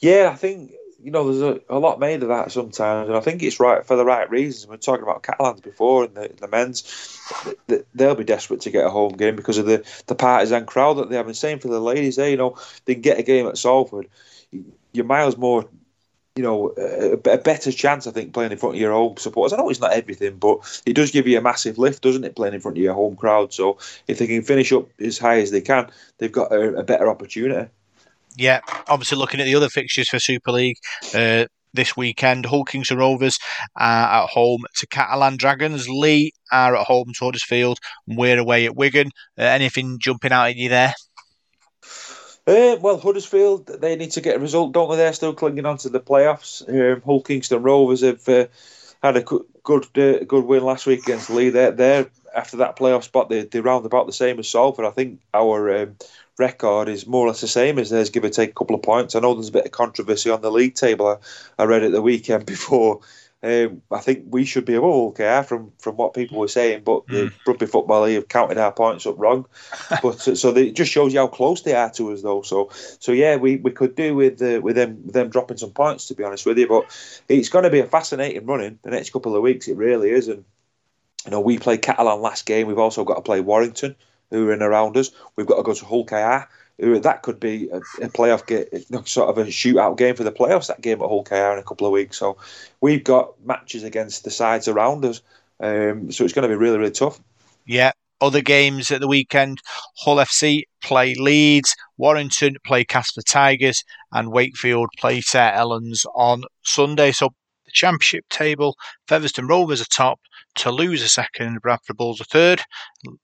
[0.00, 0.72] Yeah, I think
[1.06, 3.86] you know, there's a, a, lot made of that sometimes, and I think it's right
[3.86, 4.66] for the right reasons.
[4.66, 7.20] We are talking about Catalans before and the, the men's,
[7.94, 11.08] they'll be desperate to get a home game because of the, the partisan crowd that
[11.08, 11.26] they have.
[11.26, 12.56] And same for the ladies, there, you know,
[12.86, 14.08] they get a game at Salford.
[14.92, 15.68] You're miles more,
[16.36, 19.52] you know, a, better chance, I think, playing in front of your home supporters.
[19.52, 22.36] I know it's not everything, but it does give you a massive lift, doesn't it,
[22.36, 23.52] playing in front of your home crowd?
[23.52, 26.82] So if they can finish up as high as they can, they've got a, a
[26.82, 27.68] better opportunity
[28.38, 30.76] yeah, obviously looking at the other fixtures for Super League
[31.14, 33.38] uh, this weekend, Hull Kingston Rovers
[33.76, 35.88] are at home to Catalan Dragons.
[35.88, 37.78] Leigh are at home to Huddersfield,
[38.08, 39.10] and we're away at Wigan.
[39.38, 40.94] Uh, anything jumping out at you there?
[42.46, 44.96] Uh, well, Huddersfield, they need to get a result, don't they?
[44.96, 46.62] They're still clinging on to the playoffs.
[46.68, 48.46] Um, Hull Kingston Rovers have uh,
[49.02, 51.50] had a good uh, good win last week against Leigh.
[51.50, 54.84] They're, they're after that playoff spot, they, they round about the same as Salford.
[54.84, 55.96] I think our um,
[56.38, 58.82] record is more or less the same as theirs, give or take a couple of
[58.82, 59.14] points.
[59.14, 61.08] I know there's a bit of controversy on the league table.
[61.58, 63.00] I, I read it the weekend before.
[63.46, 67.06] Um, I think we should be above okay from from what people were saying, but
[67.06, 67.30] mm.
[67.30, 69.46] the Rugby Football League have counted our points up wrong.
[70.02, 72.42] but uh, so they, it just shows you how close they are to us, though.
[72.42, 75.70] So so yeah, we, we could do with uh, with them with them dropping some
[75.70, 76.66] points, to be honest with you.
[76.66, 76.86] But
[77.28, 79.68] it's going to be a fascinating running the next couple of weeks.
[79.68, 80.44] It really is, and
[81.24, 82.66] you know we played Catalan last game.
[82.66, 83.94] We've also got to play Warrington
[84.30, 85.12] who are in around us.
[85.36, 86.48] We've got to go to Hull KR.
[86.78, 88.66] That could be a, a playoff game,
[89.06, 90.66] sort of a shootout game for the playoffs.
[90.66, 92.18] That game at Hull KR in a couple of weeks.
[92.18, 92.36] So
[92.80, 95.22] we've got matches against the sides around us.
[95.58, 97.18] Um, so it's going to be really, really tough.
[97.64, 97.92] Yeah.
[98.20, 99.58] Other games at the weekend:
[99.98, 107.12] Hull FC play Leeds, Warrington play Castleford Tigers, and Wakefield play St Helens on Sunday.
[107.12, 107.28] So
[107.66, 108.74] the championship table:
[109.06, 110.18] Featherstone Rovers are top,
[110.56, 112.62] Toulouse a second, Bradford Bulls a third,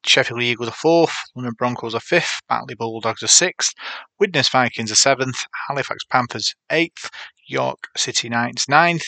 [0.05, 3.73] Sheffield Eagles a fourth, London Broncos a fifth, Batley Bulldogs a sixth,
[4.21, 7.11] Widnes Vikings a seventh, Halifax Panthers eighth,
[7.49, 9.07] York City Knights ninth,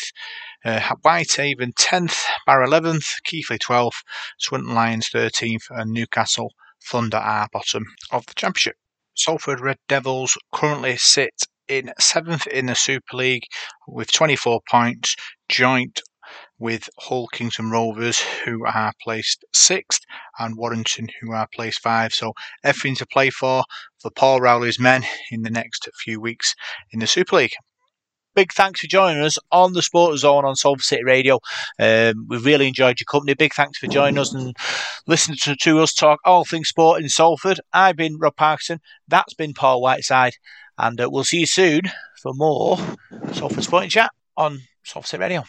[0.64, 4.02] uh, Whitehaven tenth, Barrow eleventh, Keighley twelfth,
[4.38, 6.50] Swinton Lions thirteenth, and Newcastle
[6.82, 8.76] Thunder are bottom of the championship.
[9.14, 13.44] Salford Red Devils currently sit in seventh in the Super League
[13.86, 15.14] with 24 points,
[15.48, 16.00] joint
[16.58, 20.02] with Hull Kingston Rovers, who are placed sixth,
[20.38, 22.14] and Warrington, who are placed five.
[22.14, 22.32] So
[22.62, 23.64] everything to play for
[24.00, 26.54] for Paul Rowley's men in the next few weeks
[26.92, 27.54] in the Super League.
[28.34, 31.38] Big thanks for joining us on the Sport Zone on Salford City Radio.
[31.78, 33.34] Um, we've really enjoyed your company.
[33.34, 34.56] Big thanks for joining us and
[35.06, 37.60] listening to, to us talk all things sport in Salford.
[37.72, 38.80] I've been Rob Parkinson.
[39.06, 40.34] That's been Paul Whiteside.
[40.76, 41.82] And uh, we'll see you soon
[42.20, 42.76] for more
[43.32, 45.44] Salford Sporting Chat on Salford City Radio.